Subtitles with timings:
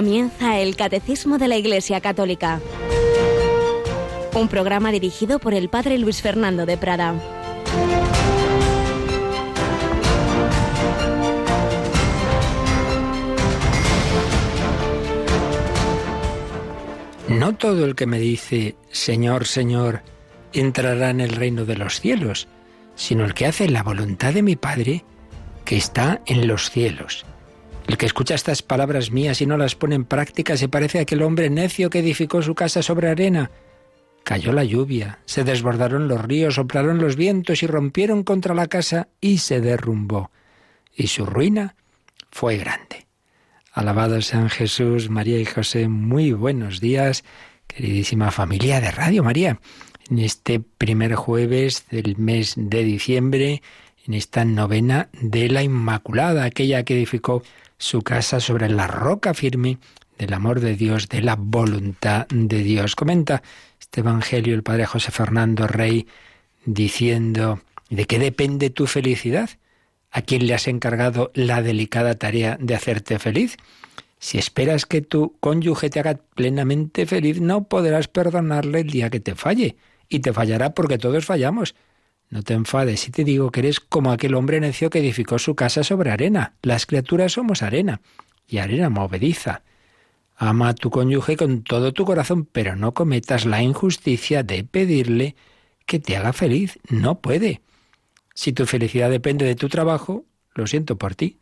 [0.00, 2.58] Comienza el Catecismo de la Iglesia Católica,
[4.32, 7.16] un programa dirigido por el Padre Luis Fernando de Prada.
[17.28, 20.00] No todo el que me dice Señor, Señor,
[20.54, 22.48] entrará en el reino de los cielos,
[22.94, 25.04] sino el que hace la voluntad de mi Padre
[25.66, 27.26] que está en los cielos.
[27.90, 31.02] El que escucha estas palabras mías y no las pone en práctica se parece a
[31.02, 33.50] aquel hombre necio que edificó su casa sobre arena.
[34.22, 39.08] Cayó la lluvia, se desbordaron los ríos, soplaron los vientos y rompieron contra la casa
[39.20, 40.30] y se derrumbó.
[40.94, 41.74] Y su ruina
[42.30, 43.08] fue grande.
[43.72, 47.24] Alabado sean Jesús, María y José, muy buenos días,
[47.66, 49.58] queridísima familia de Radio María.
[50.08, 53.62] En este primer jueves del mes de diciembre,
[54.06, 57.42] en esta novena de la Inmaculada, aquella que edificó
[57.80, 59.78] su casa sobre la roca firme
[60.18, 62.94] del amor de Dios, de la voluntad de Dios.
[62.94, 63.42] Comenta
[63.80, 66.06] este Evangelio el Padre José Fernando Rey
[66.66, 69.48] diciendo, ¿de qué depende tu felicidad?
[70.10, 73.56] ¿A quién le has encargado la delicada tarea de hacerte feliz?
[74.18, 79.20] Si esperas que tu cónyuge te haga plenamente feliz, no podrás perdonarle el día que
[79.20, 79.76] te falle,
[80.10, 81.74] y te fallará porque todos fallamos.
[82.30, 85.56] No te enfades si te digo que eres como aquel hombre necio que edificó su
[85.56, 86.54] casa sobre arena.
[86.62, 88.00] Las criaturas somos arena,
[88.46, 89.62] y arena movediza.
[90.36, 95.34] Ama a tu cónyuge con todo tu corazón, pero no cometas la injusticia de pedirle
[95.86, 96.78] que te haga feliz.
[96.88, 97.62] No puede.
[98.32, 101.40] Si tu felicidad depende de tu trabajo, lo siento por ti.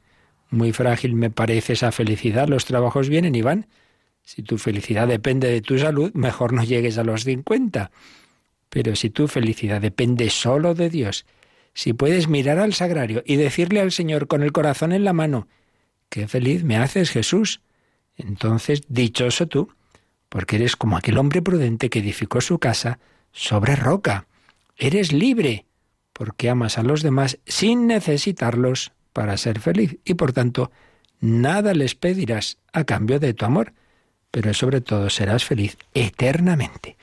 [0.51, 2.49] Muy frágil me parece esa felicidad.
[2.49, 3.67] Los trabajos vienen y van.
[4.23, 7.91] Si tu felicidad depende de tu salud, mejor no llegues a los cincuenta.
[8.69, 11.27] Pero si tu felicidad depende solo de Dios,
[11.75, 15.49] si puedes mirar al sagrario y decirle al Señor con el corazón en la mano,
[16.09, 17.61] qué feliz me haces Jesús,
[18.17, 19.73] entonces dichoso tú,
[20.29, 22.99] porque eres como aquel hombre prudente que edificó su casa
[23.33, 24.27] sobre roca.
[24.77, 25.67] Eres libre,
[26.13, 30.71] porque amas a los demás sin necesitarlos para ser feliz, y por tanto
[31.21, 33.73] nada les pedirás a cambio de tu amor,
[34.31, 36.97] pero sobre todo serás feliz eternamente.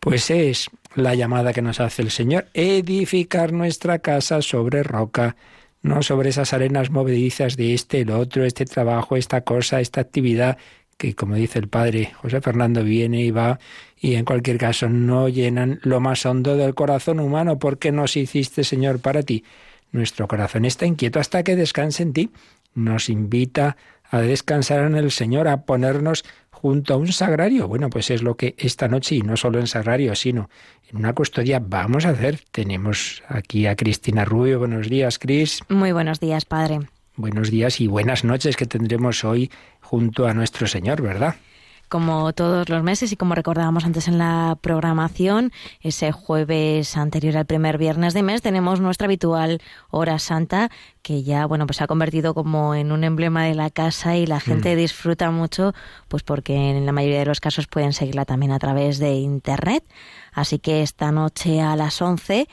[0.00, 5.36] Pues es la llamada que nos hace el Señor, edificar nuestra casa sobre roca,
[5.82, 10.58] no sobre esas arenas movedizas de este, el otro, este trabajo, esta cosa, esta actividad,
[10.96, 13.58] que como dice el padre José Fernando viene y va
[14.00, 17.58] y en cualquier caso no llenan lo más hondo del corazón humano.
[17.58, 19.44] ¿Por qué nos hiciste, Señor, para ti?
[19.92, 22.30] Nuestro corazón está inquieto hasta que descanse en ti.
[22.74, 23.76] Nos invita
[24.10, 26.24] a descansar en el Señor, a ponernos
[26.66, 27.68] junto a un sagrario.
[27.68, 30.50] Bueno, pues es lo que esta noche, y no solo en sagrario, sino
[30.90, 32.40] en una custodia vamos a hacer.
[32.50, 34.58] Tenemos aquí a Cristina Rubio.
[34.58, 35.60] Buenos días, Cris.
[35.68, 36.80] Muy buenos días, Padre.
[37.14, 39.48] Buenos días y buenas noches que tendremos hoy
[39.80, 41.36] junto a nuestro Señor, ¿verdad?
[41.88, 47.46] Como todos los meses y como recordábamos antes en la programación, ese jueves anterior al
[47.46, 49.60] primer viernes de mes tenemos nuestra habitual
[49.90, 50.70] hora santa
[51.02, 54.26] que ya bueno pues se ha convertido como en un emblema de la casa y
[54.26, 54.78] la gente mm.
[54.78, 55.72] disfruta mucho
[56.08, 59.84] pues porque en la mayoría de los casos pueden seguirla también a través de internet.
[60.32, 62.48] Así que esta noche a las 11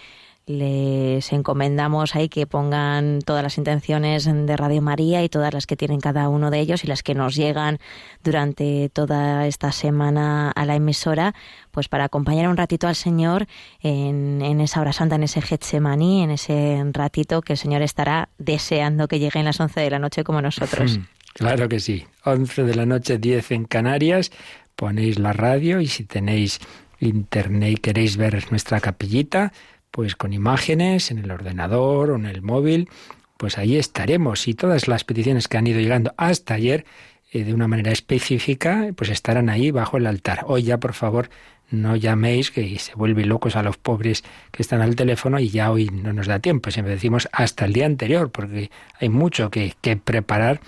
[0.45, 5.77] les encomendamos ahí que pongan todas las intenciones de Radio María y todas las que
[5.77, 7.79] tienen cada uno de ellos y las que nos llegan
[8.23, 11.33] durante toda esta semana a la emisora,
[11.71, 13.47] pues para acompañar un ratito al Señor
[13.81, 19.07] en, esa hora santa, en ese Getsemaní, en ese ratito que el Señor estará deseando
[19.07, 20.99] que lleguen las 11 de la noche como nosotros.
[21.33, 22.05] Claro que sí.
[22.25, 24.31] 11 de la noche, 10 en Canarias.
[24.75, 26.59] Ponéis la radio y si tenéis
[26.99, 29.51] internet y queréis ver nuestra capillita,
[29.93, 32.89] pues con imágenes en el ordenador o en el móvil,
[33.37, 34.47] pues ahí estaremos.
[34.47, 36.83] Y todas las peticiones que han ido llegando hasta ayer,
[37.31, 40.45] eh, de una manera específica, pues estarán ahí bajo el altar.
[40.47, 41.29] Hoy ya, por favor,
[41.69, 45.69] no llaméis, que se vuelve locos a los pobres que están al teléfono y ya
[45.69, 46.71] hoy no nos da tiempo.
[46.71, 50.59] Siempre decimos hasta el día anterior, porque hay mucho que, que preparar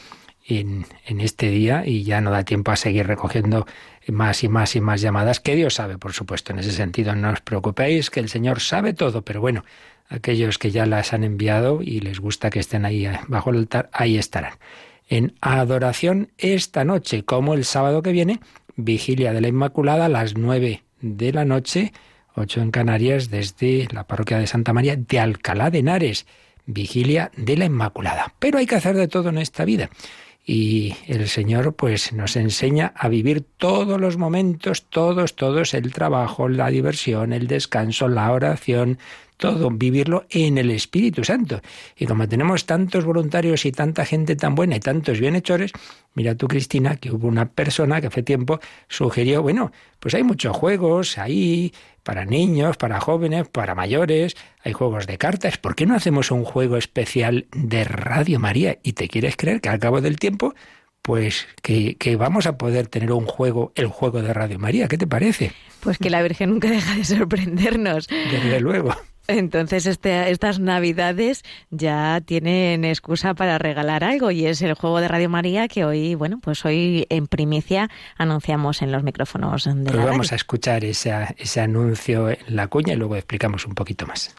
[0.47, 3.65] en, en, este día y ya no da tiempo a seguir recogiendo
[4.07, 7.15] más y más y más llamadas, que Dios sabe, por supuesto, en ese sentido.
[7.15, 9.63] No os preocupéis, que el Señor sabe todo, pero bueno,
[10.09, 13.89] aquellos que ya las han enviado y les gusta que estén ahí bajo el altar,
[13.93, 14.53] ahí estarán.
[15.07, 18.39] En adoración esta noche, como el sábado que viene,
[18.75, 21.93] vigilia de la Inmaculada a las nueve de la noche,
[22.33, 26.25] ocho en Canarias, desde la parroquia de Santa María de Alcalá de Henares,
[26.65, 28.33] vigilia de la Inmaculada.
[28.39, 29.89] Pero hay que hacer de todo en esta vida.
[30.47, 36.47] Y el Señor pues nos enseña a vivir todos los momentos, todos, todos, el trabajo,
[36.47, 38.99] la diversión, el descanso, la oración,
[39.37, 41.61] todo vivirlo en el Espíritu Santo.
[41.97, 45.71] Y como tenemos tantos voluntarios y tanta gente tan buena y tantos bienhechores,
[46.13, 50.55] mira tú, Cristina, que hubo una persona que hace tiempo sugirió, bueno, pues hay muchos
[50.55, 51.73] juegos ahí
[52.05, 56.45] para niños, para jóvenes, para mayores, hay juegos de cartas, ¿por qué no hacemos un
[56.45, 58.77] juego especial de Radio María?
[58.83, 60.53] Y te quieres creer que al cabo del tiempo
[61.01, 64.87] pues que, que, vamos a poder tener un juego, el juego de Radio María.
[64.87, 65.51] ¿Qué te parece?
[65.81, 68.07] Pues que la Virgen nunca deja de sorprendernos.
[68.07, 68.95] Desde luego.
[69.27, 75.07] Entonces este, estas navidades ya tienen excusa para regalar algo y es el juego de
[75.07, 80.05] Radio María que hoy, bueno, pues hoy en primicia anunciamos en los micrófonos de pues
[80.05, 84.35] vamos a escuchar ese, ese anuncio en la cuña y luego explicamos un poquito más.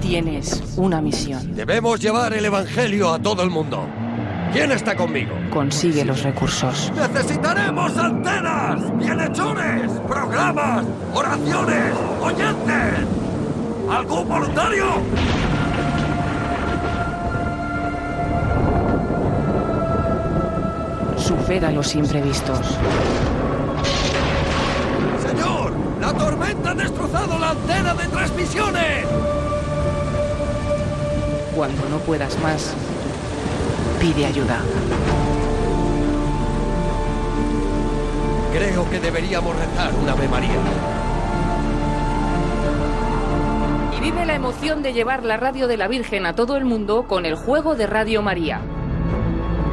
[0.00, 1.54] Tienes una misión.
[1.54, 3.86] Debemos llevar el Evangelio a todo el mundo.
[4.52, 5.32] ¿Quién está conmigo?
[5.50, 6.92] Consigue los recursos.
[6.96, 8.98] ¡Necesitaremos antenas!
[8.98, 9.92] ¡Bienhechores!
[10.08, 10.84] ¡Programas!
[11.14, 11.94] ¡Oraciones!
[12.20, 13.06] ¡Oyentes!
[13.88, 14.86] ¿Algún voluntario?
[21.16, 22.76] Supera los imprevistos.
[25.28, 25.72] ¡Señor!
[26.00, 29.06] ¡La tormenta ha destrozado la antena de transmisiones!
[31.54, 32.74] Cuando no puedas más,
[34.00, 34.62] pide ayuda.
[38.52, 40.48] Creo que deberíamos rezar una Ave María.
[43.96, 47.06] Y vive la emoción de llevar la radio de la Virgen a todo el mundo
[47.06, 48.62] con el juego de Radio María.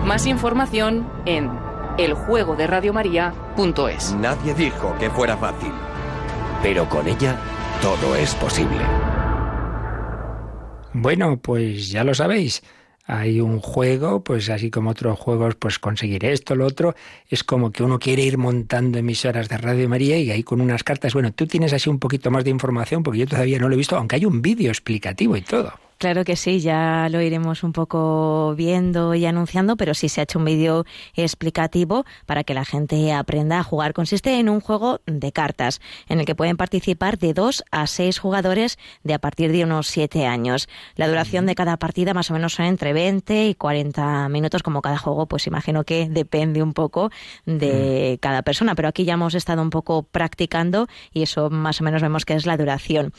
[0.04, 1.50] Más información en
[1.98, 4.14] eljuegoderadiomaria.es.
[4.16, 5.72] Nadie dijo que fuera fácil,
[6.62, 7.38] pero con ella
[7.82, 8.82] todo es posible.
[10.94, 12.62] Bueno, pues ya lo sabéis
[13.07, 16.94] hay un juego, pues así como otros juegos, pues conseguir esto, lo otro,
[17.30, 20.83] es como que uno quiere ir montando emisoras de Radio María y ahí con unas
[20.83, 23.75] cartas, bueno, tú tienes así un poquito más de información porque yo todavía no lo
[23.75, 25.87] he visto, aunque hay un vídeo explicativo y todo.
[25.98, 30.26] Claro que sí, ya lo iremos un poco viendo y anunciando, pero sí se ha
[30.26, 30.86] hecho un vídeo
[31.16, 33.94] explicativo para que la gente aprenda a jugar.
[33.94, 38.20] Consiste en un juego de cartas en el que pueden participar de dos a seis
[38.20, 40.70] jugadores de a partir de unos siete años.
[40.98, 44.84] La duración de cada partida más o menos son entre 20 y 40 minutos, como
[44.84, 47.10] cada juego, pues imagino que depende un poco
[47.48, 51.84] de cada persona, pero aquí ya hemos estado un poco practicando y eso más o
[51.84, 53.14] menos vemos que es la duración.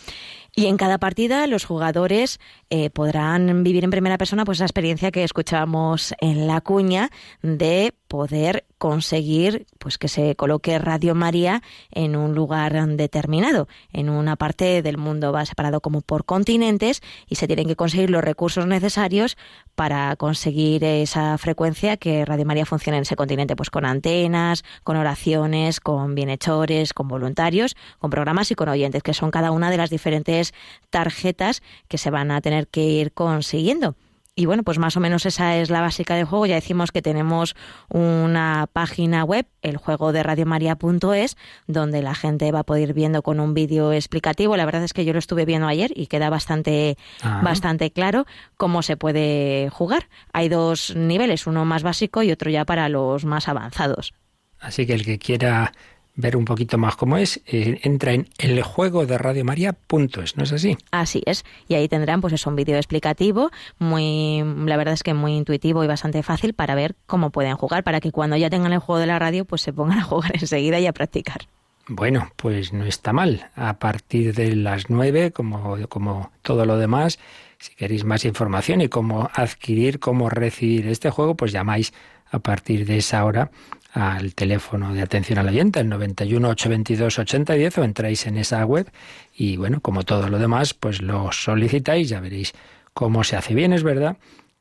[0.58, 5.12] Y en cada partida los jugadores eh, podrán vivir en primera persona pues esa experiencia
[5.12, 7.10] que escuchábamos en la cuña
[7.42, 14.36] de poder conseguir pues que se coloque Radio María en un lugar determinado, en una
[14.36, 18.66] parte del mundo va separado como por continentes y se tienen que conseguir los recursos
[18.66, 19.36] necesarios
[19.74, 24.96] para conseguir esa frecuencia que Radio María funcione en ese continente, pues con antenas, con
[24.96, 29.76] oraciones, con bienhechores, con voluntarios, con programas y con oyentes, que son cada una de
[29.76, 30.54] las diferentes
[30.90, 33.94] tarjetas que se van a tener que ir consiguiendo.
[34.38, 36.46] Y bueno, pues más o menos esa es la básica del juego.
[36.46, 37.56] Ya decimos que tenemos
[37.88, 41.36] una página web, el juego de radiomaria.es,
[41.66, 44.56] donde la gente va a poder ir viendo con un vídeo explicativo.
[44.56, 47.40] La verdad es que yo lo estuve viendo ayer y queda bastante, ah.
[47.42, 48.26] bastante claro
[48.56, 50.08] cómo se puede jugar.
[50.32, 54.14] Hay dos niveles, uno más básico y otro ya para los más avanzados.
[54.60, 55.72] Así que el que quiera
[56.18, 60.52] ver un poquito más cómo es, eh, entra en el juego de radiomaria.es, ¿no es
[60.52, 60.76] así?
[60.90, 65.14] Así es, y ahí tendrán pues eso, un vídeo explicativo, muy, la verdad es que
[65.14, 68.72] muy intuitivo y bastante fácil para ver cómo pueden jugar, para que cuando ya tengan
[68.72, 71.42] el juego de la radio pues se pongan a jugar enseguida y a practicar.
[71.86, 73.48] Bueno, pues no está mal.
[73.54, 77.18] A partir de las nueve, como, como todo lo demás,
[77.58, 81.94] si queréis más información y cómo adquirir, cómo recibir este juego, pues llamáis
[82.30, 83.50] a partir de esa hora
[83.92, 88.90] al teléfono de atención al oyente, el 91 822 8010, o entráis en esa web
[89.34, 92.52] y bueno, como todo lo demás, pues lo solicitáis, ya veréis
[92.92, 94.16] cómo se hace bien, es verdad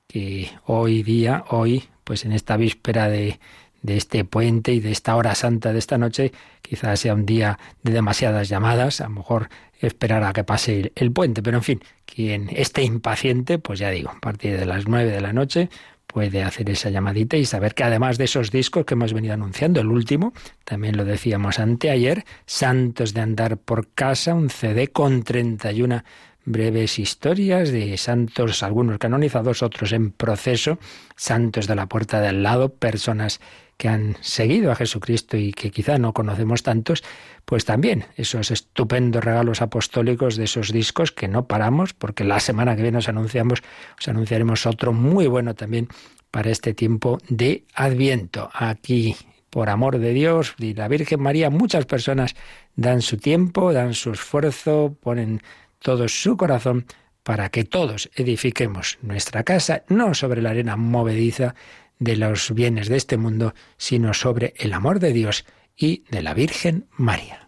[0.08, 3.40] que hoy día, hoy, pues en esta víspera de,
[3.82, 6.32] de este puente y de esta hora santa de esta noche,
[6.62, 10.92] quizás sea un día de demasiadas llamadas, a lo mejor esperar a que pase el,
[10.96, 14.88] el puente, pero en fin, quien esté impaciente, pues ya digo, a partir de las
[14.88, 15.70] nueve de la noche,
[16.08, 19.82] puede hacer esa llamadita y saber que además de esos discos que hemos venido anunciando,
[19.82, 20.34] el último,
[20.64, 26.04] también lo decíamos anteayer, Santos de Andar por Casa, un CD con 31
[26.46, 30.80] breves historias de santos, algunos canonizados, otros en proceso,
[31.18, 33.42] santos de la puerta del lado, personas
[33.78, 37.04] que han seguido a Jesucristo y que quizá no conocemos tantos,
[37.46, 42.76] pues también esos estupendos regalos apostólicos de esos discos que no paramos, porque la semana
[42.76, 43.62] que viene os anunciamos,
[44.00, 45.88] os anunciaremos otro muy bueno también
[46.32, 48.50] para este tiempo de Adviento.
[48.54, 49.16] Aquí
[49.50, 52.36] por amor de Dios y la Virgen María, muchas personas
[52.76, 55.42] dan su tiempo, dan su esfuerzo, ponen
[55.80, 56.86] todo su corazón
[57.24, 61.56] para que todos edifiquemos nuestra casa, no sobre la arena movediza
[62.00, 66.34] de los bienes de este mundo, sino sobre el amor de Dios y de la
[66.34, 67.48] Virgen María.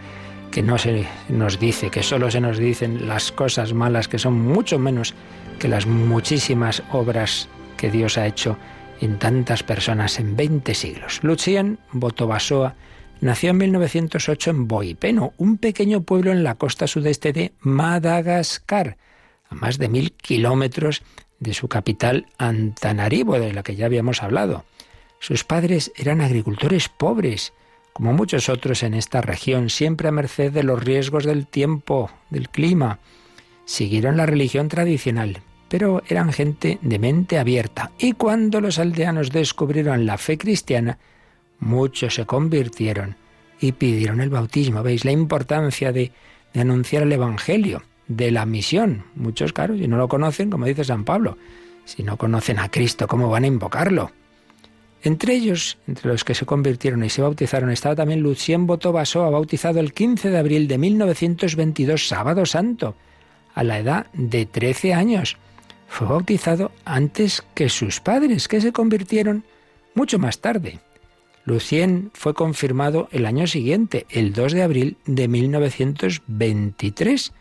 [0.50, 4.40] que no se nos dice, que solo se nos dicen las cosas malas, que son
[4.40, 5.14] mucho menos
[5.58, 8.56] que las muchísimas obras que Dios ha hecho
[9.00, 11.20] en tantas personas en 20 siglos?
[11.22, 12.75] Lucien Botobasoa
[13.20, 18.96] nació en 1908 en Boipeno, un pequeño pueblo en la costa sudeste de Madagascar
[19.49, 21.02] a más de mil kilómetros
[21.42, 24.64] de su capital Antanarivo, de la que ya habíamos hablado.
[25.18, 27.52] Sus padres eran agricultores pobres,
[27.92, 32.49] como muchos otros en esta región, siempre a merced de los riesgos del tiempo, del
[32.49, 33.00] clima.
[33.64, 37.90] Siguieron la religión tradicional, pero eran gente de mente abierta.
[37.99, 40.99] Y cuando los aldeanos descubrieron la fe cristiana,
[41.58, 43.16] muchos se convirtieron
[43.61, 44.82] y pidieron el bautismo.
[44.82, 46.12] ¿Veis la importancia de,
[46.54, 47.82] de anunciar el Evangelio?
[48.16, 49.04] De la misión.
[49.14, 51.37] Muchos, claro, si no lo conocen, como dice San Pablo,
[51.85, 54.12] si no conocen a Cristo, ¿cómo van a invocarlo?
[55.04, 59.81] Entre ellos, entre los que se convirtieron y se bautizaron, estaba también Lucien Botobasoa, bautizado
[59.81, 62.95] el 15 de abril de 1922, sábado santo,
[63.54, 65.37] a la edad de 13 años.
[65.88, 69.45] Fue bautizado antes que sus padres, que se convirtieron
[69.95, 70.78] mucho más tarde.
[71.45, 77.33] Lucien fue confirmado el año siguiente, el 2 de abril de 1923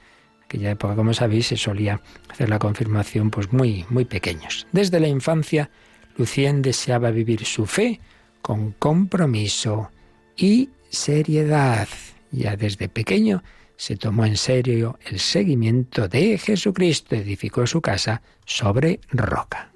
[0.51, 4.67] aquella época, como sabéis, se solía hacer la confirmación pues muy, muy pequeños.
[4.73, 5.69] Desde la infancia,
[6.17, 8.01] Lucien deseaba vivir su fe
[8.41, 9.91] con compromiso
[10.35, 11.87] y seriedad.
[12.31, 13.43] Ya desde pequeño
[13.77, 19.70] se tomó en serio el seguimiento de Jesucristo, edificó su casa sobre roca.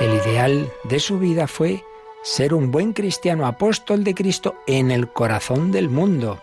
[0.00, 1.82] El ideal de su vida fue
[2.22, 6.38] ser un buen cristiano apóstol de Cristo en el corazón del mundo.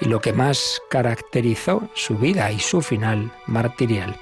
[0.00, 4.16] Y lo que más caracterizó su vida y su final martirial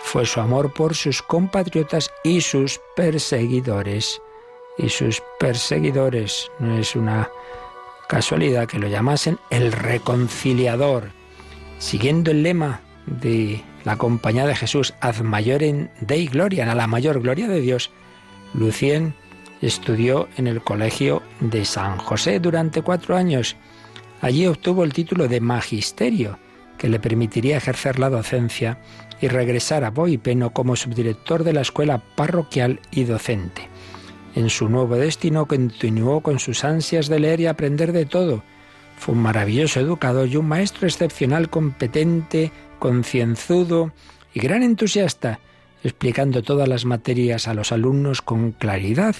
[0.00, 4.22] fue su amor por sus compatriotas y sus perseguidores.
[4.78, 7.28] Y sus perseguidores no es una
[8.08, 11.10] casualidad que lo llamasen el reconciliador,
[11.78, 17.20] siguiendo el lema de la compañía de Jesús, ad mayorem Dei gloria, a la mayor
[17.20, 17.90] gloria de Dios,
[18.54, 19.14] Lucien
[19.60, 23.56] estudió en el Colegio de San José durante cuatro años.
[24.20, 26.38] Allí obtuvo el título de magisterio,
[26.78, 28.78] que le permitiría ejercer la docencia
[29.20, 33.68] y regresar a Boipeno como subdirector de la escuela parroquial y docente.
[34.34, 38.42] En su nuevo destino continuó con sus ansias de leer y aprender de todo.
[38.96, 43.92] Fue un maravilloso educador y un maestro excepcional, competente, concienzudo
[44.32, 45.40] y gran entusiasta
[45.84, 49.14] explicando todas las materias a los alumnos con claridad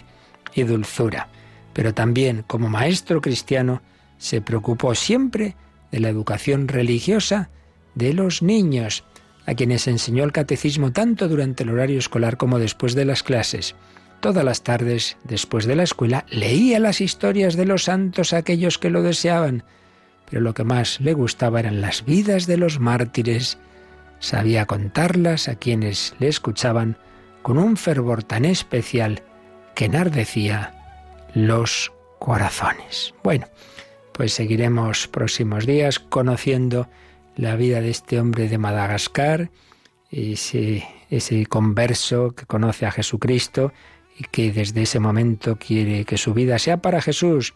[0.54, 1.28] y dulzura.
[1.74, 3.82] Pero también, como maestro cristiano,
[4.18, 5.56] se preocupó siempre
[5.92, 7.50] de la educación religiosa
[7.94, 9.04] de los niños,
[9.46, 13.74] a quienes enseñó el catecismo tanto durante el horario escolar como después de las clases.
[14.20, 18.78] Todas las tardes, después de la escuela, leía las historias de los santos a aquellos
[18.78, 19.64] que lo deseaban,
[20.30, 23.58] pero lo que más le gustaba eran las vidas de los mártires
[24.24, 26.96] sabía contarlas a quienes le escuchaban
[27.42, 29.22] con un fervor tan especial
[29.74, 30.74] que enardecía
[31.34, 33.14] los corazones.
[33.22, 33.46] Bueno,
[34.12, 36.88] pues seguiremos próximos días conociendo
[37.36, 39.50] la vida de este hombre de Madagascar,
[40.10, 43.72] ese, ese converso que conoce a Jesucristo
[44.16, 47.52] y que desde ese momento quiere que su vida sea para Jesús,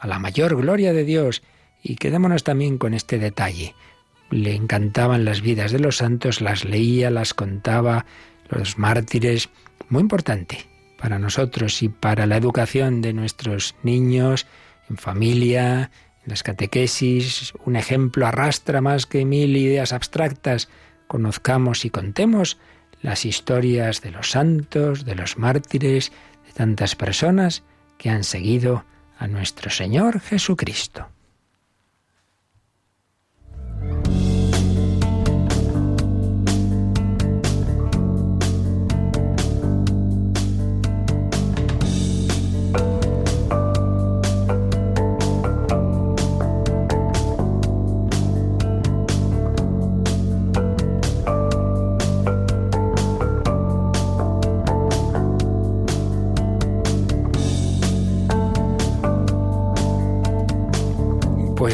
[0.00, 1.42] a la mayor gloria de Dios.
[1.82, 3.74] Y quedémonos también con este detalle
[4.30, 8.06] le encantaban las vidas de los santos, las leía, las contaba,
[8.48, 9.48] los mártires,
[9.88, 10.66] muy importante
[10.98, 14.46] para nosotros y para la educación de nuestros niños
[14.90, 15.90] en familia,
[16.24, 17.52] en las catequesis.
[17.64, 20.68] Un ejemplo arrastra más que mil ideas abstractas.
[21.06, 22.58] Conozcamos y contemos
[23.00, 26.12] las historias de los santos, de los mártires,
[26.46, 27.62] de tantas personas
[27.96, 28.84] que han seguido
[29.18, 31.08] a nuestro Señor Jesucristo.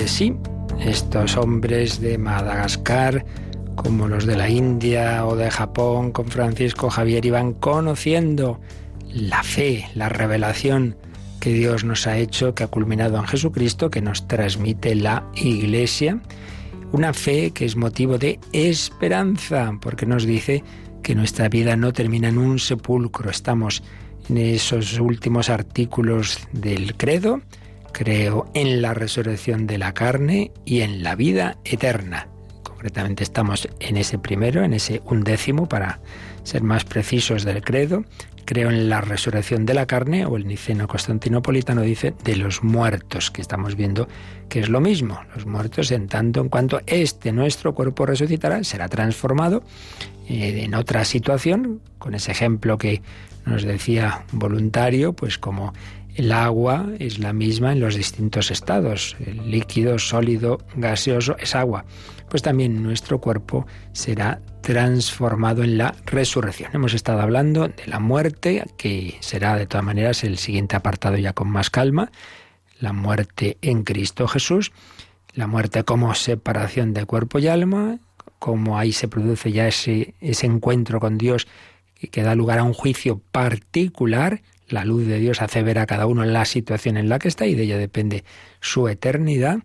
[0.09, 0.35] Sí,
[0.81, 3.25] estos hombres de Madagascar,
[3.77, 8.61] como los de la India o de Japón, con Francisco Javier, iban conociendo
[9.13, 10.97] la fe, la revelación
[11.41, 16.21] que Dios nos ha hecho, que ha culminado en Jesucristo, que nos transmite la Iglesia.
[16.93, 20.63] Una fe que es motivo de esperanza, porque nos dice
[21.03, 23.31] que nuestra vida no termina en un sepulcro.
[23.31, 23.83] Estamos
[24.29, 27.41] en esos últimos artículos del credo
[27.95, 32.27] Creo en la resurrección de la carne y en la vida eterna.
[32.65, 36.01] Concretamente estamos en ese primero, en ese undécimo, para
[36.43, 38.05] ser más precisos del credo.
[38.47, 43.31] Creo en la resurrección de la carne, o el niceno constantinopolitano dice de los muertos,
[43.31, 44.09] que estamos viendo
[44.49, 45.21] que es lo mismo.
[45.33, 49.63] Los muertos en tanto en cuanto este nuestro cuerpo resucitará, será transformado
[50.29, 53.03] eh, en otra situación, con ese ejemplo que
[53.47, 55.73] nos decía voluntario, pues como
[56.15, 59.17] el agua es la misma en los distintos estados.
[59.25, 61.85] El líquido, sólido, gaseoso es agua.
[62.29, 66.71] Pues también nuestro cuerpo será transformado en la resurrección.
[66.73, 71.33] Hemos estado hablando de la muerte, que será de todas maneras el siguiente apartado ya
[71.33, 72.11] con más calma.
[72.79, 74.73] La muerte en Cristo Jesús.
[75.33, 77.99] La muerte como separación de cuerpo y alma,
[78.39, 81.49] como ahí se produce ya ese, ese encuentro con Dios
[82.11, 86.07] que da lugar a un juicio particular la luz de Dios hace ver a cada
[86.07, 88.25] uno la situación en la que está y de ello depende
[88.61, 89.59] su eternidad.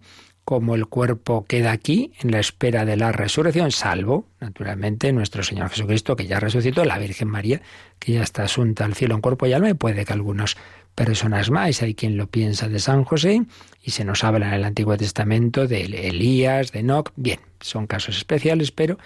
[0.45, 5.69] Como el cuerpo queda aquí en la espera de la resurrección, salvo, naturalmente, nuestro Señor
[5.69, 7.61] Jesucristo, que ya resucitó, la Virgen María,
[7.99, 10.57] que ya está asunta al cielo en cuerpo y alma, y puede que algunas
[10.95, 13.43] personas más, hay quien lo piensa de San José,
[13.83, 18.17] y se nos habla en el Antiguo Testamento de Elías, de Enoch, bien, son casos
[18.17, 18.97] especiales, pero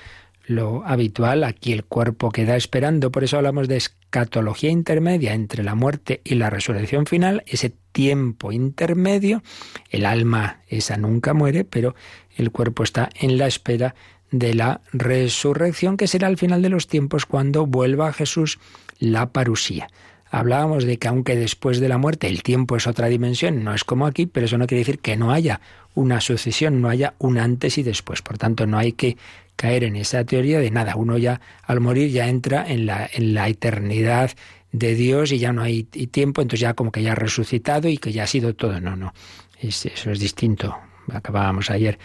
[0.45, 5.75] lo habitual, aquí el cuerpo queda esperando, por eso hablamos de escatología intermedia entre la
[5.75, 9.41] muerte y la resurrección final, ese tiempo intermedio,
[9.89, 11.95] el alma esa nunca muere, pero
[12.35, 13.95] el cuerpo está en la espera
[14.31, 18.59] de la resurrección, que será al final de los tiempos cuando vuelva Jesús
[18.99, 19.87] la parusía.
[20.29, 23.83] Hablábamos de que aunque después de la muerte el tiempo es otra dimensión, no es
[23.83, 25.61] como aquí, pero eso no quiere decir que no haya
[25.93, 28.23] una sucesión, no haya un antes y después.
[28.23, 29.15] Por tanto, no hay que
[29.55, 33.33] caer en esa teoría de nada, uno ya al morir ya entra en la, en
[33.33, 34.31] la eternidad
[34.71, 37.97] de Dios y ya no hay tiempo, entonces ya como que ya ha resucitado y
[37.97, 38.81] que ya ha sido todo.
[38.81, 39.13] No, no,
[39.59, 40.75] eso es distinto.
[41.11, 41.99] Acabábamos ayer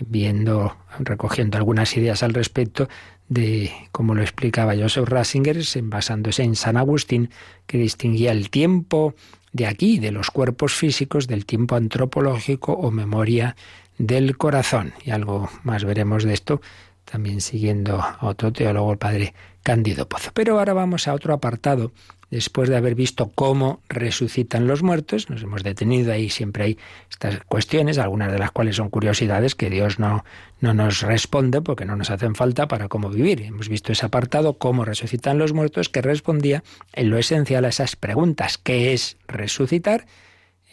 [0.00, 2.88] viendo, recogiendo algunas ideas al respecto
[3.28, 7.30] de, como lo explicaba Joseph Ratzinger, basándose en San Agustín,
[7.66, 9.14] que distinguía el tiempo
[9.52, 13.54] de aquí, de los cuerpos físicos, del tiempo antropológico o memoria
[13.98, 14.94] del corazón.
[15.04, 16.60] Y algo más veremos de esto
[17.04, 20.30] también siguiendo a otro teólogo, el padre Cándido Pozo.
[20.34, 21.92] Pero ahora vamos a otro apartado.
[22.30, 27.38] Después de haber visto cómo resucitan los muertos, nos hemos detenido ahí, siempre hay estas
[27.44, 30.24] cuestiones, algunas de las cuales son curiosidades que Dios no,
[30.60, 33.42] no nos responde porque no nos hacen falta para cómo vivir.
[33.42, 37.94] Hemos visto ese apartado, cómo resucitan los muertos, que respondía en lo esencial a esas
[37.94, 38.58] preguntas.
[38.58, 40.06] ¿Qué es resucitar?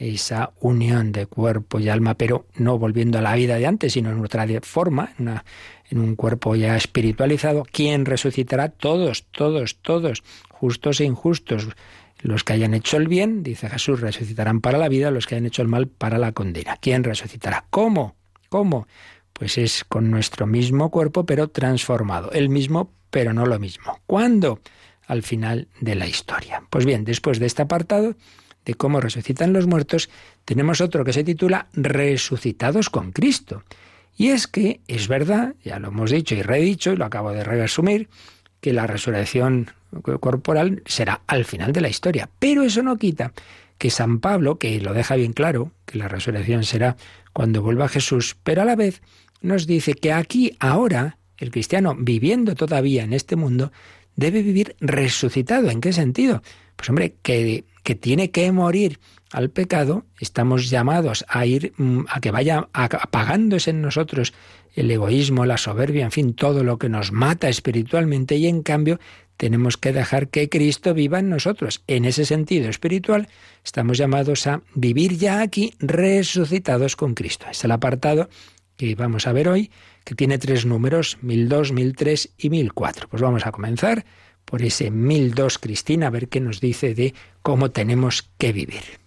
[0.02, 4.10] Esa unión de cuerpo y alma, pero no volviendo a la vida de antes, sino
[4.10, 7.64] en otra forma, en, un cuerpo ya espiritualizado.
[7.72, 8.70] ¿Quién resucitará?
[8.70, 11.68] Todos, todos, todos, justos e injustos.
[12.20, 15.46] Los que hayan hecho el bien, dice Jesús, resucitarán para la vida, los que hayan
[15.46, 16.78] hecho el mal para la condena.
[16.78, 17.66] ¿Quién resucitará?
[17.70, 18.16] ¿Cómo?
[18.50, 18.88] ¿Cómo?
[19.34, 22.32] Pues es con nuestro mismo cuerpo, pero transformado.
[22.32, 24.00] El mismo, pero no lo mismo.
[24.08, 24.62] ¿Cuándo?
[25.06, 26.64] Al final de la historia.
[26.72, 28.16] Pues bien, después de este apartado,
[28.66, 30.10] de cómo resucitan los muertos,
[30.46, 33.64] tenemos otro que se titula Resucitados con Cristo.
[34.18, 37.44] Y es que es verdad, ya lo hemos dicho y redicho, y lo acabo de
[37.44, 38.10] resumir,
[38.60, 39.72] que la resurrección
[40.20, 42.30] corporal será al final de la historia.
[42.40, 43.34] Pero eso no quita
[43.78, 46.98] que San Pablo, que lo deja bien claro, que la resurrección será
[47.34, 49.02] cuando vuelva Jesús, pero a la vez
[49.42, 53.72] nos dice que aquí, ahora, el cristiano, viviendo todavía en este mundo,
[54.16, 55.70] debe vivir resucitado.
[55.70, 56.42] ¿En qué sentido?
[56.76, 59.00] Pues hombre, que, que tiene que morir
[59.32, 64.34] al pecado, estamos llamados a ir mm, a que vaya apagándose en nosotros
[64.74, 69.00] el egoísmo, la soberbia, en fin, todo lo que nos mata espiritualmente y en cambio
[69.38, 71.84] tenemos que dejar que Cristo viva en nosotros.
[71.88, 73.28] En ese sentido espiritual
[73.66, 77.48] estamos llamados a vivir ya aquí resucitados con Cristo.
[77.50, 78.30] Es el apartado
[78.78, 79.72] que vamos a ver hoy,
[80.04, 83.08] que tiene tres números, 1002, 1003 y 1004.
[83.10, 84.06] Pues vamos a comenzar
[84.46, 89.02] por ese 1002, Cristina, a ver qué nos dice de cómo tenemos que vivir.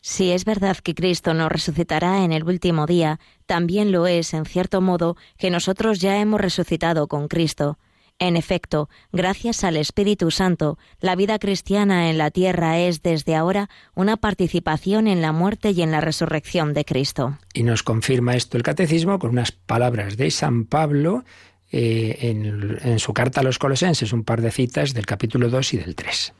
[0.00, 4.44] Si es verdad que Cristo nos resucitará en el último día, también lo es, en
[4.44, 7.76] cierto modo, que nosotros ya hemos resucitado con Cristo.
[8.18, 13.68] En efecto, gracias al Espíritu Santo, la vida cristiana en la tierra es desde ahora
[13.94, 17.38] una participación en la muerte y en la resurrección de Cristo.
[17.52, 21.24] Y nos confirma esto el Catecismo con unas palabras de San Pablo
[21.70, 25.74] eh, en, en su carta a los Colosenses, un par de citas del capítulo 2
[25.74, 26.32] y del 3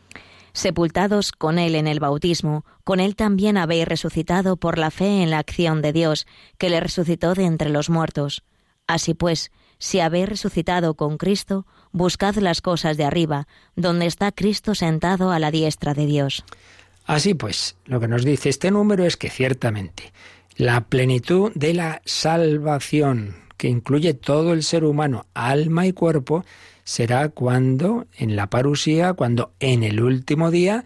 [0.56, 5.30] sepultados con Él en el bautismo, con Él también habéis resucitado por la fe en
[5.30, 8.42] la acción de Dios, que le resucitó de entre los muertos.
[8.86, 14.74] Así pues, si habéis resucitado con Cristo, buscad las cosas de arriba, donde está Cristo
[14.74, 16.44] sentado a la diestra de Dios.
[17.04, 20.12] Así pues, lo que nos dice este número es que ciertamente
[20.56, 26.44] la plenitud de la salvación, que incluye todo el ser humano, alma y cuerpo,
[26.84, 30.84] será cuando, en la parusía, cuando en el último día,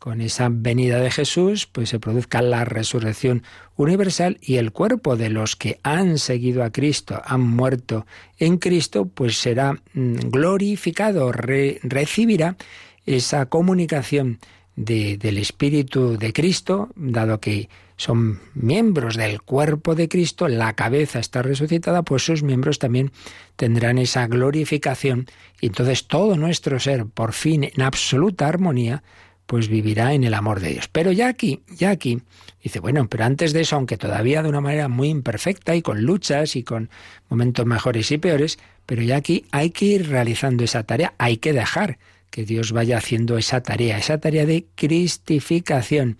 [0.00, 3.42] con esa venida de Jesús, pues se produzca la resurrección
[3.76, 8.06] universal y el cuerpo de los que han seguido a Cristo, han muerto
[8.38, 12.56] en Cristo, pues será mm, glorificado, recibirá
[13.04, 14.38] esa comunicación
[14.74, 21.42] del Espíritu de Cristo, dado que son miembros del cuerpo de Cristo, la cabeza está
[21.42, 23.12] resucitada, pues sus miembros también
[23.56, 25.26] tendrán esa glorificación.
[25.60, 29.02] Y entonces todo nuestro ser, por fin en absoluta armonía,
[29.50, 30.86] pues vivirá en el amor de Dios.
[30.86, 32.22] Pero ya aquí, ya aquí,
[32.62, 36.02] dice, bueno, pero antes de eso, aunque todavía de una manera muy imperfecta y con
[36.02, 36.88] luchas y con
[37.28, 41.52] momentos mejores y peores, pero ya aquí hay que ir realizando esa tarea, hay que
[41.52, 41.98] dejar
[42.30, 46.16] que Dios vaya haciendo esa tarea, esa tarea de cristificación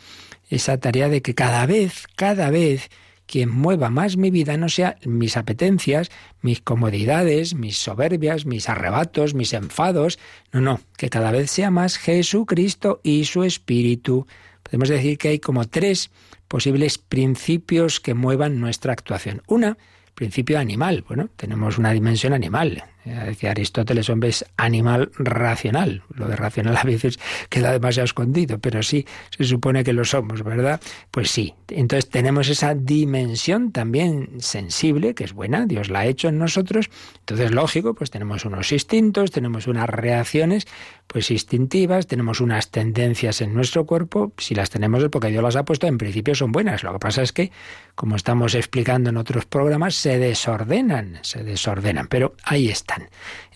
[0.50, 2.90] esa tarea de que cada vez, cada vez,
[3.30, 6.10] quien mueva más mi vida no sea mis apetencias,
[6.42, 10.18] mis comodidades, mis soberbias, mis arrebatos, mis enfados,
[10.50, 14.26] no, no, que cada vez sea más Jesucristo y su Espíritu.
[14.64, 16.10] Podemos decir que hay como tres
[16.48, 19.42] posibles principios que muevan nuestra actuación.
[19.46, 19.78] Una,
[20.16, 21.04] principio animal.
[21.06, 22.82] Bueno, tenemos una dimensión animal.
[23.04, 26.02] Decía Aristóteles, hombre, es animal racional.
[26.14, 30.42] Lo de racional a veces queda demasiado escondido, pero sí se supone que lo somos,
[30.42, 30.80] ¿verdad?
[31.10, 31.54] Pues sí.
[31.68, 36.90] Entonces tenemos esa dimensión también sensible, que es buena, Dios la ha hecho en nosotros.
[37.20, 40.66] Entonces, lógico, pues tenemos unos instintos, tenemos unas reacciones,
[41.06, 44.32] pues instintivas, tenemos unas tendencias en nuestro cuerpo.
[44.36, 46.82] Si las tenemos es porque Dios las ha puesto, en principio son buenas.
[46.82, 47.50] Lo que pasa es que,
[47.94, 52.08] como estamos explicando en otros programas, se desordenan, se desordenan.
[52.08, 52.89] Pero ahí está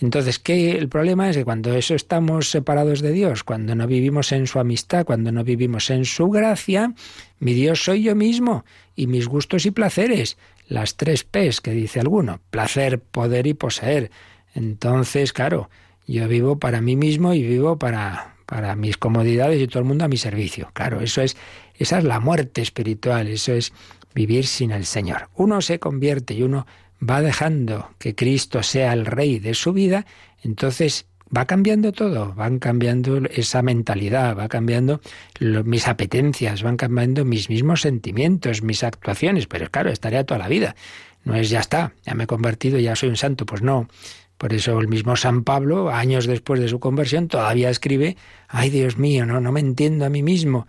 [0.00, 0.72] entonces, ¿qué?
[0.72, 4.58] El problema es que cuando eso estamos separados de Dios, cuando no vivimos en su
[4.58, 6.94] amistad, cuando no vivimos en su gracia,
[7.38, 8.64] mi Dios soy yo mismo
[8.96, 10.36] y mis gustos y placeres,
[10.68, 14.10] las tres P's que dice alguno, placer, poder y poseer.
[14.54, 15.68] Entonces, claro,
[16.06, 20.04] yo vivo para mí mismo y vivo para, para mis comodidades y todo el mundo
[20.04, 20.70] a mi servicio.
[20.72, 21.36] Claro, eso es,
[21.76, 23.72] esa es la muerte espiritual, eso es
[24.14, 25.28] vivir sin el Señor.
[25.34, 26.66] Uno se convierte y uno
[27.08, 30.06] va dejando que Cristo sea el rey de su vida,
[30.42, 35.00] entonces va cambiando todo, van cambiando esa mentalidad, va cambiando
[35.40, 40.76] mis apetencias, van cambiando mis mismos sentimientos, mis actuaciones, pero claro, estaría toda la vida.
[41.24, 43.88] No es ya está, ya me he convertido, ya soy un santo, pues no.
[44.36, 48.16] Por eso el mismo San Pablo, años después de su conversión, todavía escribe,
[48.48, 50.66] ay Dios mío, no, no me entiendo a mí mismo,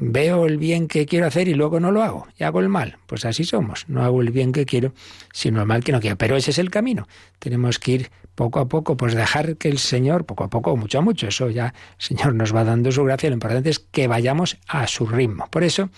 [0.00, 2.98] veo el bien que quiero hacer y luego no lo hago y hago el mal.
[3.06, 3.88] Pues así somos.
[3.88, 4.92] No hago el bien que quiero,
[5.32, 6.16] sino el mal que no quiero.
[6.16, 7.08] Pero ese es el camino.
[7.38, 10.98] Tenemos que ir poco a poco, pues dejar que el Señor, poco a poco, mucho
[10.98, 13.30] a mucho, eso ya el Señor nos va dando su gracia.
[13.30, 15.48] Lo importante es que vayamos a su ritmo.
[15.50, 15.90] Por eso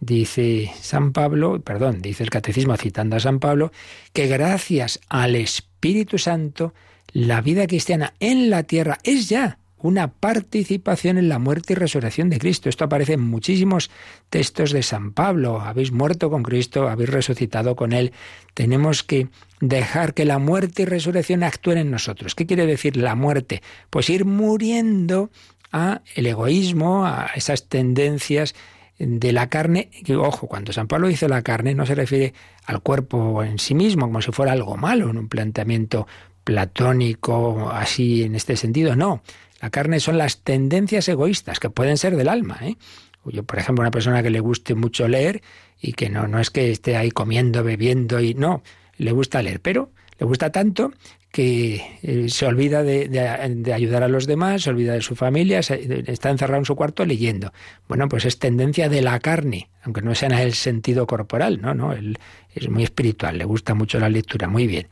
[0.00, 3.70] dice San Pablo, perdón, dice el Catecismo citando a San Pablo,
[4.12, 6.74] que gracias al Espíritu Santo,
[7.12, 12.30] la vida cristiana en la tierra es ya una participación en la muerte y resurrección
[12.30, 12.70] de Cristo.
[12.70, 13.90] Esto aparece en muchísimos
[14.30, 15.60] textos de San Pablo.
[15.60, 18.12] Habéis muerto con Cristo, habéis resucitado con Él.
[18.54, 19.28] Tenemos que
[19.60, 22.34] dejar que la muerte y resurrección actúen en nosotros.
[22.34, 23.62] ¿Qué quiere decir la muerte?
[23.90, 25.30] Pues ir muriendo
[25.70, 28.54] a el egoísmo, a esas tendencias
[28.98, 32.32] de la carne, ojo, cuando San Pablo dice la carne no se refiere
[32.64, 36.06] al cuerpo en sí mismo como si fuera algo malo, en un planteamiento
[36.42, 39.22] platónico, así en este sentido, no.
[39.64, 42.58] La carne son las tendencias egoístas que pueden ser del alma.
[42.60, 42.76] ¿eh?
[43.24, 45.40] Yo, por ejemplo, una persona que le guste mucho leer
[45.80, 48.62] y que no, no es que esté ahí comiendo, bebiendo y no,
[48.98, 50.92] le gusta leer, pero le gusta tanto
[51.32, 56.28] que eh, se olvida de, ayudar a los demás, se olvida de su familia, está
[56.28, 57.52] encerrado en su cuarto leyendo.
[57.88, 61.72] Bueno, pues es tendencia de la carne, aunque no sea en el sentido corporal, no,
[61.72, 62.18] no, él
[62.54, 64.88] es muy espiritual, le gusta mucho la lectura, muy bien,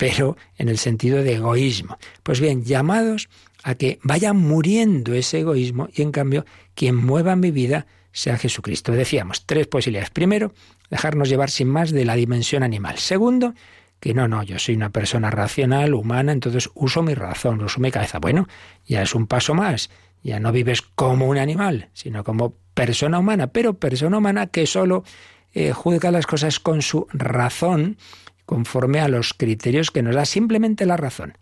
[0.00, 1.98] pero en el sentido de egoísmo.
[2.22, 3.28] Pues bien, llamados
[3.62, 8.92] a que vaya muriendo ese egoísmo y en cambio quien mueva mi vida sea Jesucristo.
[8.92, 10.08] Decíamos tres posibilidades.
[10.08, 10.54] Primero,
[10.88, 12.96] dejarnos llevar sin más de la dimensión animal.
[12.96, 13.52] Segundo,
[14.00, 17.90] que no, no, yo soy una persona racional, humana, entonces uso mi razón, uso mi
[17.90, 18.20] cabeza.
[18.20, 18.48] Bueno,
[18.86, 19.90] ya es un paso más.
[20.22, 25.04] Ya no vives como un animal, sino como persona humana, pero persona humana que solo
[25.52, 27.98] eh, juzga las cosas con su razón,
[28.50, 31.38] conforme a los criterios que nos da simplemente la razón.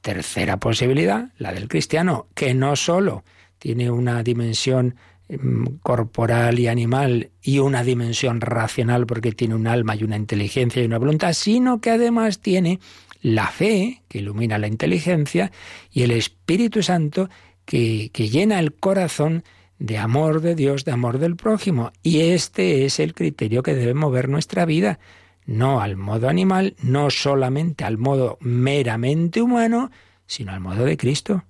[0.00, 3.24] Tercera posibilidad, la del cristiano, que no solo
[3.58, 4.94] tiene una dimensión
[5.32, 10.82] Em, corporal y animal y una dimensión racional porque tiene un alma y una inteligencia
[10.82, 12.80] y una voluntad, sino que además tiene
[13.22, 15.50] la fe que ilumina la inteligencia
[15.90, 17.30] y el Espíritu Santo
[17.64, 19.42] que, que llena el corazón
[19.78, 21.92] de amor de Dios, de amor del prójimo.
[22.02, 24.98] Y este es el criterio que debe mover nuestra vida,
[25.46, 29.90] no al modo animal, no solamente al modo meramente humano,
[30.26, 31.44] sino al modo de Cristo.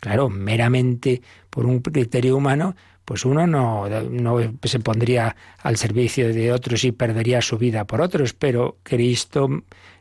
[0.00, 6.52] Claro, meramente por un criterio humano, pues uno no, no, se pondría al servicio de
[6.52, 9.48] otros y perdería su vida por otros, pero Cristo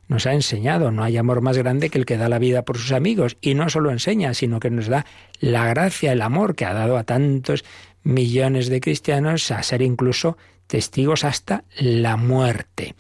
[0.07, 2.77] nos ha enseñado, no hay amor más grande que el que da la vida por
[2.77, 5.05] sus amigos, y no solo enseña, sino que nos da
[5.39, 7.63] la gracia, el amor que ha dado a tantos
[8.03, 12.95] millones de cristianos a ser incluso testigos hasta la muerte.